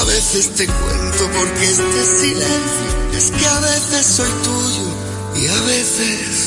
A 0.01 0.05
veces 0.05 0.55
te 0.55 0.67
cuento 0.67 1.31
porque 1.39 1.65
este 1.65 2.21
silencio 2.21 3.17
es 3.17 3.31
que 3.31 3.47
a 3.47 3.61
veces 3.61 4.07
soy 4.07 4.31
tuyo 4.43 4.89
y 5.37 5.47
a 5.47 5.61
veces 5.63 6.42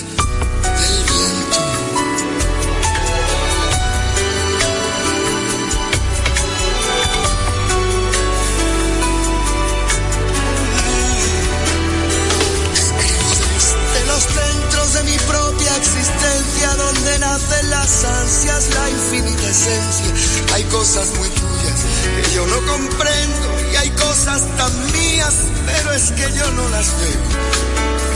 las 17.86 18.04
ansias, 18.04 18.70
la 18.74 18.90
infinita 18.90 19.48
esencia. 19.48 20.12
Hay 20.56 20.64
cosas 20.64 21.08
muy 21.20 21.30
tuyas 21.30 21.80
que 22.16 22.34
yo 22.34 22.48
no 22.48 22.58
comprendo 22.66 23.48
y 23.72 23.76
hay 23.76 23.90
cosas 23.92 24.42
tan 24.58 24.74
mías, 24.92 25.36
pero 25.68 25.94
es 25.94 26.12
que 26.14 26.28
yo 26.36 26.52
no 26.54 26.68
las 26.70 26.88
veo. 27.00 27.26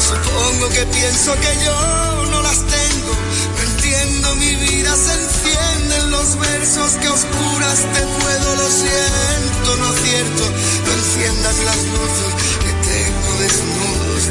Supongo 0.10 0.70
que 0.70 0.86
pienso 0.88 1.36
que 1.36 1.54
yo 1.66 2.26
no 2.32 2.42
las 2.42 2.58
tengo. 2.58 3.14
No 3.56 3.62
entiendo 3.70 4.36
mi 4.38 4.56
vida, 4.56 4.92
se 4.96 5.14
encienden 5.14 6.12
los 6.12 6.40
versos 6.40 6.92
que 7.02 7.10
oscuras 7.10 7.80
te 7.94 8.02
puedo, 8.22 8.56
lo 8.56 8.70
siento, 8.72 9.76
no 9.78 9.86
acierto. 9.86 10.46
No 10.86 10.92
enciendas 10.94 11.58
las 11.70 11.80
luces 11.94 12.32
que 12.64 12.72
tengo 12.90 13.32
desnudos. 13.44 14.24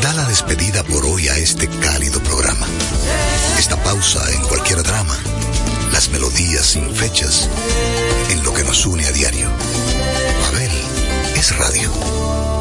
da 0.00 0.12
la 0.14 0.24
despedida 0.24 0.82
por 0.84 1.04
hoy 1.04 1.28
a 1.28 1.36
este 1.36 1.68
cálido 1.68 2.20
programa. 2.22 2.66
Esta 3.58 3.76
pausa 3.82 4.20
en 4.32 4.42
cualquier 4.42 4.82
drama, 4.82 5.16
las 5.92 6.08
melodías 6.10 6.66
sin 6.66 6.94
fechas, 6.94 7.48
en 8.30 8.42
lo 8.44 8.54
que 8.54 8.64
nos 8.64 8.86
une 8.86 9.06
a 9.06 9.12
diario. 9.12 9.48
Pavel 10.42 10.72
es 11.36 11.56
radio. 11.56 12.59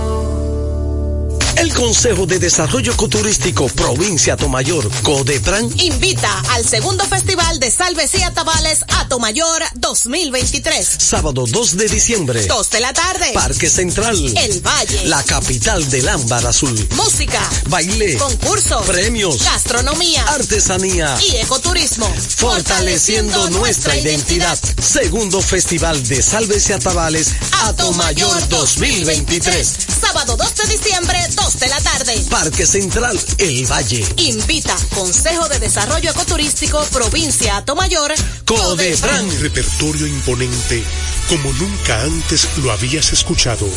El 1.59 1.73
Consejo 1.73 2.25
de 2.25 2.39
Desarrollo 2.39 2.93
Ecoturístico 2.93 3.67
Provincia 3.67 4.37
Tomayor, 4.37 4.89
Codeplan, 5.03 5.69
invita 5.81 6.41
al 6.51 6.63
segundo 6.65 7.03
Festival 7.03 7.59
de 7.59 7.69
Salves 7.69 8.15
y 8.15 8.23
Atabales 8.23 8.85
Atomayor 8.87 9.61
2023. 9.75 10.87
Sábado 10.87 11.43
2 11.45 11.75
de 11.75 11.89
diciembre. 11.89 12.45
2 12.45 12.69
de 12.69 12.79
la 12.79 12.93
tarde. 12.93 13.33
Parque 13.33 13.69
Central. 13.69 14.15
El 14.37 14.61
Valle. 14.61 15.07
La 15.07 15.21
capital 15.23 15.89
del 15.89 16.07
ámbar 16.07 16.47
azul. 16.47 16.87
Música. 16.95 17.41
Baile. 17.67 18.15
Concursos. 18.15 18.85
Premios. 18.85 19.43
Gastronomía. 19.43 20.23
Artesanía. 20.29 21.17
Y 21.29 21.35
ecoturismo. 21.37 22.09
Fortaleciendo, 22.37 23.49
nuestra 23.49 23.97
identidad. 23.97 24.57
Segundo 24.81 25.41
Festival 25.41 26.07
de 26.07 26.21
Salves 26.21 26.69
y 26.69 26.73
Atabales 26.73 27.33
Atomayor 27.63 28.47
2023. 28.47 29.73
Sábado 29.99 30.37
2 30.37 30.55
de 30.55 30.67
diciembre, 30.67 31.19
2 31.35 31.48
de 31.57 31.67
la 31.67 31.79
tarde. 31.81 32.13
Parque 32.29 32.65
Central, 32.65 33.19
El 33.37 33.65
Valle. 33.65 34.05
Invita 34.17 34.75
Consejo 34.93 35.47
de 35.47 35.59
Desarrollo 35.59 36.11
Ecoturístico 36.11 36.83
Provincia 36.91 37.57
Atomayor. 37.57 38.13
Codefran. 38.45 39.41
Repertorio 39.41 40.05
imponente 40.05 40.83
como 41.29 41.51
nunca 41.53 42.01
antes 42.01 42.49
lo 42.57 42.71
habías 42.71 43.13
escuchado. 43.13 43.67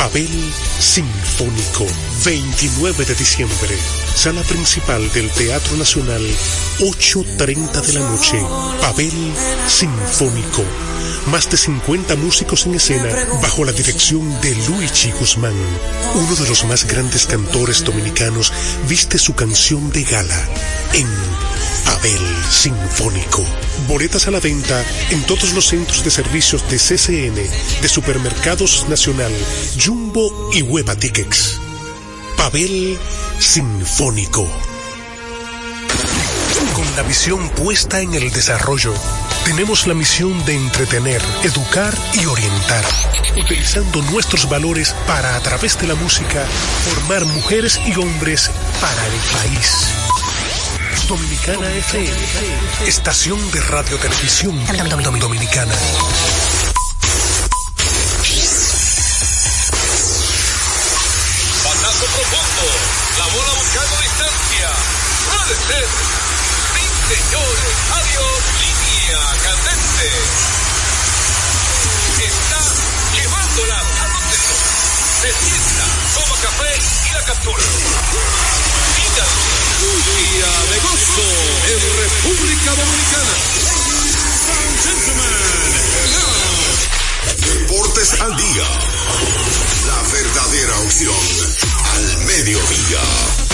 Pavel 0.00 0.52
Sinfónico, 0.78 1.86
29 2.24 3.04
de 3.04 3.14
diciembre, 3.14 3.76
sala 4.14 4.42
principal 4.44 5.12
del 5.12 5.28
Teatro 5.28 5.76
Nacional, 5.76 6.22
8.30 6.78 7.82
de 7.82 7.92
la 7.92 8.00
noche. 8.08 8.38
Pavel 8.80 9.12
Sinfónico, 9.68 10.64
más 11.26 11.50
de 11.50 11.58
50 11.58 12.16
músicos 12.16 12.64
en 12.64 12.76
escena 12.76 13.10
bajo 13.42 13.62
la 13.62 13.72
dirección 13.72 14.40
de 14.40 14.54
Luigi 14.68 15.10
Guzmán. 15.10 15.52
Uno 16.14 16.34
de 16.34 16.48
los 16.48 16.64
más 16.64 16.86
grandes 16.86 17.26
cantores 17.26 17.84
dominicanos 17.84 18.54
viste 18.88 19.18
su 19.18 19.34
canción 19.34 19.92
de 19.92 20.04
gala 20.04 20.48
en 20.94 21.06
Abel 21.86 22.20
Sinfónico. 22.50 23.44
Boletas 23.88 24.26
a 24.28 24.30
la 24.30 24.40
venta 24.40 24.84
en 25.10 25.22
todos 25.24 25.52
los 25.52 25.66
centros 25.66 26.04
de 26.04 26.10
servicios 26.10 26.68
de 26.70 26.76
CCN, 26.76 27.34
de 27.34 27.88
Supermercados 27.88 28.86
Nacional, 28.88 29.32
Jumbo 29.90 30.30
y 30.52 30.62
Hueva 30.62 30.94
Tickets. 30.94 31.60
Pavel 32.36 32.96
Sinfónico. 33.40 34.48
Con 36.76 36.94
la 36.94 37.02
visión 37.02 37.48
puesta 37.48 38.00
en 38.00 38.14
el 38.14 38.30
desarrollo, 38.30 38.94
tenemos 39.44 39.88
la 39.88 39.94
misión 39.94 40.44
de 40.44 40.54
entretener, 40.54 41.20
educar 41.42 41.92
y 42.14 42.24
orientar, 42.26 42.84
utilizando 43.36 44.00
nuestros 44.02 44.48
valores 44.48 44.94
para, 45.08 45.34
a 45.34 45.40
través 45.40 45.76
de 45.80 45.88
la 45.88 45.96
música, 45.96 46.46
formar 46.84 47.24
mujeres 47.24 47.80
y 47.84 47.98
hombres 47.98 48.48
para 48.80 49.06
el 49.06 49.20
país. 49.34 49.88
Dominicana 51.08 51.68
FM, 51.68 52.16
estación 52.86 53.50
de 53.50 53.60
radio 53.62 53.96
televisión 53.96 54.56
dominicana. 55.18 55.74
Ser. 65.70 65.86
Sí, 66.74 66.84
señores, 67.14 67.74
adiós, 67.94 68.38
línea 68.58 69.22
candente. 69.44 70.08
Está 72.26 72.62
llevándola 73.14 73.78
a 73.78 74.06
Rotero. 74.10 74.56
Se 75.22 75.30
sienta, 75.30 75.86
toma 76.14 76.36
café 76.42 76.72
y 77.06 77.12
la 77.14 77.22
captura. 77.24 77.64
Día 80.00 80.52
de 80.70 80.78
gozo 80.80 81.28
en 81.70 81.80
República 82.02 82.70
Dominicana. 82.74 83.34
Deportes 87.46 88.20
al 88.20 88.36
día. 88.36 88.68
La 89.86 90.02
verdadera 90.12 90.78
opción 90.80 91.24
al 91.94 92.18
mediodía. 92.24 93.49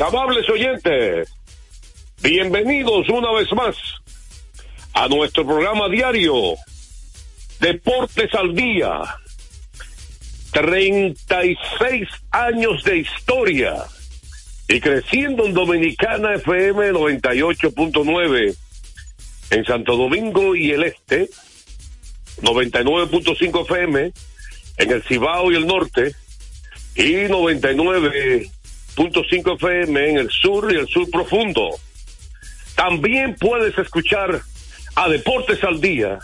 Amables 0.00 0.48
oyentes. 0.48 1.28
Bienvenidos 2.22 3.08
una 3.08 3.32
vez 3.32 3.52
más 3.52 3.76
a 4.94 5.08
nuestro 5.08 5.44
programa 5.44 5.88
diario 5.88 6.54
Deportes 7.58 8.32
al 8.34 8.54
Día. 8.54 9.00
36 10.52 12.08
años 12.30 12.84
de 12.84 12.98
historia 12.98 13.82
y 14.68 14.80
creciendo 14.80 15.44
en 15.44 15.54
Dominicana 15.54 16.34
FM 16.34 16.92
98.9 16.92 18.56
en 19.50 19.64
Santo 19.64 19.96
Domingo 19.96 20.54
y 20.54 20.70
el 20.70 20.84
Este, 20.84 21.28
99.5 22.42 23.62
FM 23.62 24.12
en 24.76 24.90
el 24.90 25.02
Cibao 25.02 25.50
y 25.50 25.56
el 25.56 25.66
Norte 25.66 26.14
y 26.94 27.26
99.5 28.96 29.56
FM 29.56 30.10
en 30.10 30.18
el 30.18 30.30
sur 30.30 30.72
y 30.72 30.76
el 30.76 30.86
sur 30.88 31.10
profundo. 31.10 31.68
También 32.74 33.36
puedes 33.38 33.78
escuchar 33.78 34.42
a 34.94 35.08
Deportes 35.08 35.64
al 35.64 35.80
Día 35.80 36.18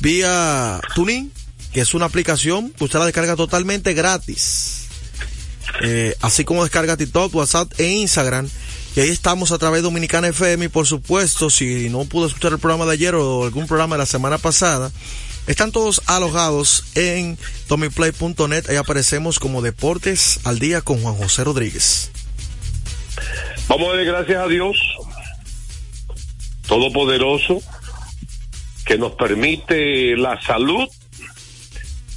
vía 0.00 0.80
Tuning, 0.94 1.30
que 1.72 1.82
es 1.82 1.94
una 1.94 2.06
aplicación 2.06 2.70
que 2.70 2.82
usted 2.82 2.98
la 2.98 3.06
descarga 3.06 3.36
totalmente 3.36 3.94
gratis. 3.94 4.88
Eh, 5.82 6.16
así 6.20 6.44
como 6.44 6.64
descarga 6.64 6.96
TikTok, 6.96 7.32
WhatsApp 7.34 7.72
e 7.78 7.86
Instagram. 7.86 8.48
Y 8.96 9.00
ahí 9.00 9.10
estamos 9.10 9.52
a 9.52 9.58
través 9.58 9.80
de 9.80 9.82
Dominicana 9.82 10.28
FM 10.28 10.64
y 10.64 10.68
por 10.68 10.86
supuesto, 10.86 11.50
si 11.50 11.90
no 11.90 12.06
pudo 12.06 12.28
escuchar 12.28 12.52
el 12.52 12.58
programa 12.58 12.86
de 12.86 12.92
ayer 12.94 13.14
o 13.14 13.44
algún 13.44 13.66
programa 13.66 13.96
de 13.96 13.98
la 13.98 14.06
semana 14.06 14.38
pasada, 14.38 14.90
están 15.46 15.70
todos 15.70 16.00
alojados 16.06 16.82
en 16.94 17.36
tomiplay.net. 17.68 18.70
Ahí 18.70 18.76
aparecemos 18.76 19.38
como 19.38 19.60
Deportes 19.60 20.40
al 20.44 20.58
Día 20.58 20.80
con 20.80 21.02
Juan 21.02 21.14
José 21.14 21.44
Rodríguez. 21.44 22.10
Vamos 23.68 23.92
a 23.92 23.96
dar 23.96 24.04
gracias 24.06 24.42
a 24.42 24.48
Dios 24.48 24.78
Todopoderoso 26.66 27.62
que 28.86 28.96
nos 28.96 29.12
permite 29.12 30.16
la 30.16 30.40
salud, 30.40 30.88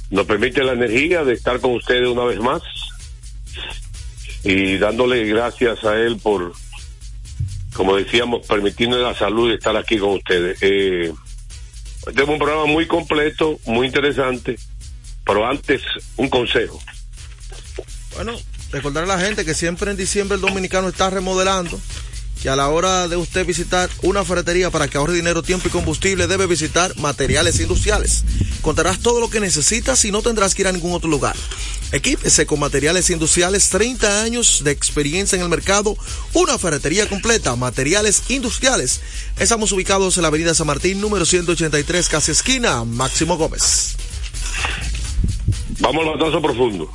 nos 0.08 0.24
permite 0.24 0.64
la 0.64 0.72
energía 0.72 1.24
de 1.24 1.34
estar 1.34 1.60
con 1.60 1.72
ustedes 1.72 2.08
una 2.08 2.24
vez 2.24 2.40
más 2.40 2.62
y 4.42 4.78
dándole 4.78 5.26
gracias 5.26 5.84
a 5.84 5.94
Él 5.96 6.16
por, 6.16 6.54
como 7.80 7.96
decíamos, 7.96 8.46
permitirnos 8.46 9.00
la 9.00 9.14
salud 9.14 9.50
estar 9.50 9.74
aquí 9.74 9.96
con 9.96 10.10
ustedes. 10.10 10.58
Eh, 10.60 11.14
tenemos 12.04 12.28
un 12.28 12.38
programa 12.38 12.66
muy 12.66 12.86
completo, 12.86 13.58
muy 13.64 13.86
interesante, 13.86 14.58
pero 15.24 15.46
antes 15.46 15.80
un 16.18 16.28
consejo. 16.28 16.78
Bueno, 18.16 18.36
recordar 18.70 19.04
a 19.04 19.06
la 19.06 19.18
gente 19.18 19.46
que 19.46 19.54
siempre 19.54 19.90
en 19.90 19.96
diciembre 19.96 20.34
el 20.34 20.42
dominicano 20.42 20.88
está 20.88 21.08
remodelando, 21.08 21.80
que 22.42 22.48
a 22.48 22.56
la 22.56 22.68
hora 22.68 23.08
de 23.08 23.16
usted 23.16 23.46
visitar 23.46 23.90
una 24.02 24.24
ferretería 24.24 24.70
para 24.70 24.88
que 24.88 24.96
ahorre 24.96 25.14
dinero, 25.14 25.42
tiempo 25.42 25.68
y 25.68 25.70
combustible, 25.70 26.26
debe 26.26 26.46
visitar 26.46 26.96
materiales 26.98 27.60
industriales. 27.60 28.24
Contarás 28.62 29.00
todo 29.00 29.20
lo 29.20 29.28
que 29.28 29.40
necesitas 29.40 30.04
y 30.04 30.10
no 30.10 30.22
tendrás 30.22 30.54
que 30.54 30.62
ir 30.62 30.68
a 30.68 30.72
ningún 30.72 30.92
otro 30.92 31.10
lugar. 31.10 31.36
Equípese 31.92 32.46
con 32.46 32.60
materiales 32.60 33.10
industriales, 33.10 33.68
30 33.68 34.22
años 34.22 34.62
de 34.64 34.70
experiencia 34.70 35.36
en 35.36 35.42
el 35.42 35.48
mercado, 35.48 35.96
una 36.34 36.56
ferretería 36.56 37.08
completa, 37.08 37.56
materiales 37.56 38.22
industriales. 38.28 39.00
Estamos 39.38 39.72
ubicados 39.72 40.16
en 40.16 40.22
la 40.22 40.28
avenida 40.28 40.54
San 40.54 40.66
Martín, 40.66 41.00
número 41.00 41.26
183, 41.26 42.08
casi 42.08 42.32
esquina, 42.32 42.84
Máximo 42.84 43.36
Gómez. 43.36 43.96
Vamos 45.80 46.06
al 46.06 46.18
batazo 46.18 46.40
profundo. 46.40 46.90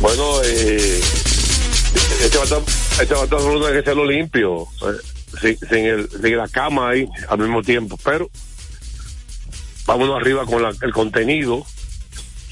Bueno, 0.00 0.42
eh, 0.44 1.00
este 2.22 2.38
batazo, 2.38 2.64
este 3.00 3.14
tiene 3.60 3.72
que 3.78 3.82
serlo 3.82 4.04
limpio, 4.04 4.62
eh, 4.82 5.36
sin, 5.40 5.58
sin, 5.68 5.78
el, 5.86 6.08
sin 6.10 6.36
la 6.36 6.48
cama 6.48 6.90
ahí 6.90 7.08
al 7.28 7.38
mismo 7.38 7.62
tiempo, 7.62 7.98
pero 8.04 8.30
vámonos 9.86 10.16
arriba 10.20 10.44
con 10.44 10.62
la- 10.62 10.74
el 10.82 10.92
contenido, 10.92 11.64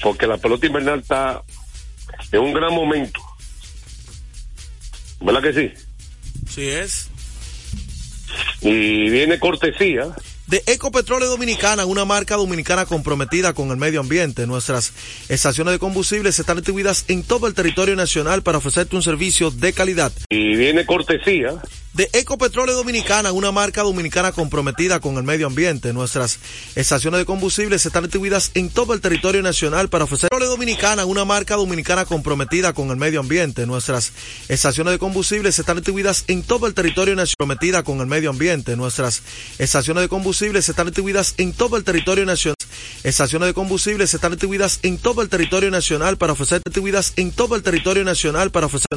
porque 0.01 0.27
la 0.27 0.37
pelota 0.37 0.65
invernal 0.65 0.99
está 0.99 1.43
en 2.31 2.39
un 2.41 2.53
gran 2.53 2.73
momento. 2.73 3.21
¿Verdad 5.21 5.41
que 5.41 5.53
sí? 5.53 5.71
Sí 6.49 6.67
es. 6.67 7.09
Y 8.61 9.09
viene 9.09 9.39
cortesía 9.39 10.07
De 10.47 10.61
Ecopetróleo 10.67 11.27
Dominicana, 11.27 11.85
una 11.85 12.05
marca 12.05 12.35
dominicana 12.35 12.85
comprometida 12.85 13.53
con 13.53 13.71
el 13.71 13.77
medio 13.77 13.99
ambiente. 13.99 14.45
Nuestras 14.45 14.93
estaciones 15.27 15.73
de 15.73 15.79
combustibles 15.79 16.37
están 16.37 16.57
distribuidas 16.57 17.05
en 17.07 17.23
todo 17.23 17.47
el 17.47 17.55
territorio 17.55 17.95
nacional 17.95 18.43
para 18.43 18.59
ofrecerte 18.59 18.95
un 18.95 19.01
servicio 19.01 19.49
de 19.49 19.73
calidad. 19.73 20.11
y 20.29 20.55
viene 20.55 20.85
cortesía 20.85 21.55
De 21.95 22.09
Ecopetróleo 22.11 22.75
Dominicana, 22.75 23.31
una 23.31 23.53
marca 23.53 23.81
dominicana 23.81 24.33
comprometida 24.33 24.99
con 24.99 25.15
el 25.15 25.23
medio 25.23 25.47
ambiente. 25.47 25.93
Nuestras 25.93 26.39
estaciones 26.75 27.19
de 27.19 27.25
combustibles 27.25 27.85
están 27.85 28.03
distribuidas 28.03 28.51
en 28.53 28.69
todo 28.69 28.93
el 28.93 28.99
territorio 28.99 29.41
nacional 29.41 29.87
para 29.87 30.03
ofrecer 30.03 30.27
Petróleo 30.27 30.49
Dominicana, 30.49 31.05
una 31.05 31.23
marca 31.23 31.55
dominicana 31.55 32.03
comprometida 32.03 32.73
con 32.73 32.91
el 32.91 32.97
medio 32.97 33.21
ambiente. 33.21 33.65
Nuestras 33.65 34.11
estaciones 34.49 34.91
de 34.91 34.99
combustibles 34.99 35.57
están 35.57 35.77
distribuidas 35.77 36.25
en 36.27 36.43
todo 36.43 36.67
el 36.67 36.73
territorio 36.73 37.15
nacional 37.15 37.35
comprometida 37.39 37.83
con 37.83 38.01
el 38.01 38.07
medio 38.07 38.29
ambiente. 38.29 38.75
Nuestras 38.75 39.21
estaciones 39.57 40.01
de 40.01 40.09
combustibles 40.09 40.67
están 40.67 40.87
distribuidas 40.87 41.35
en 41.37 41.53
todo 41.53 41.77
el 41.77 41.85
territorio 41.85 42.25
nacional. 42.25 42.55
Estaciones 43.05 43.47
de 43.47 43.53
combustibles 43.53 44.13
están 44.13 44.31
distribuidas 44.31 44.79
en 44.81 44.97
todo 44.97 45.21
el 45.21 45.29
territorio 45.29 45.71
nacional 45.71 46.17
para 46.17 46.33
ofrecer 46.33 46.61
distribuidas 46.65 47.13
en 47.15 47.31
todo 47.31 47.55
el 47.55 47.63
territorio 47.63 48.03
nacional 48.03 48.51
para 48.51 48.65
ofrecer 48.65 48.87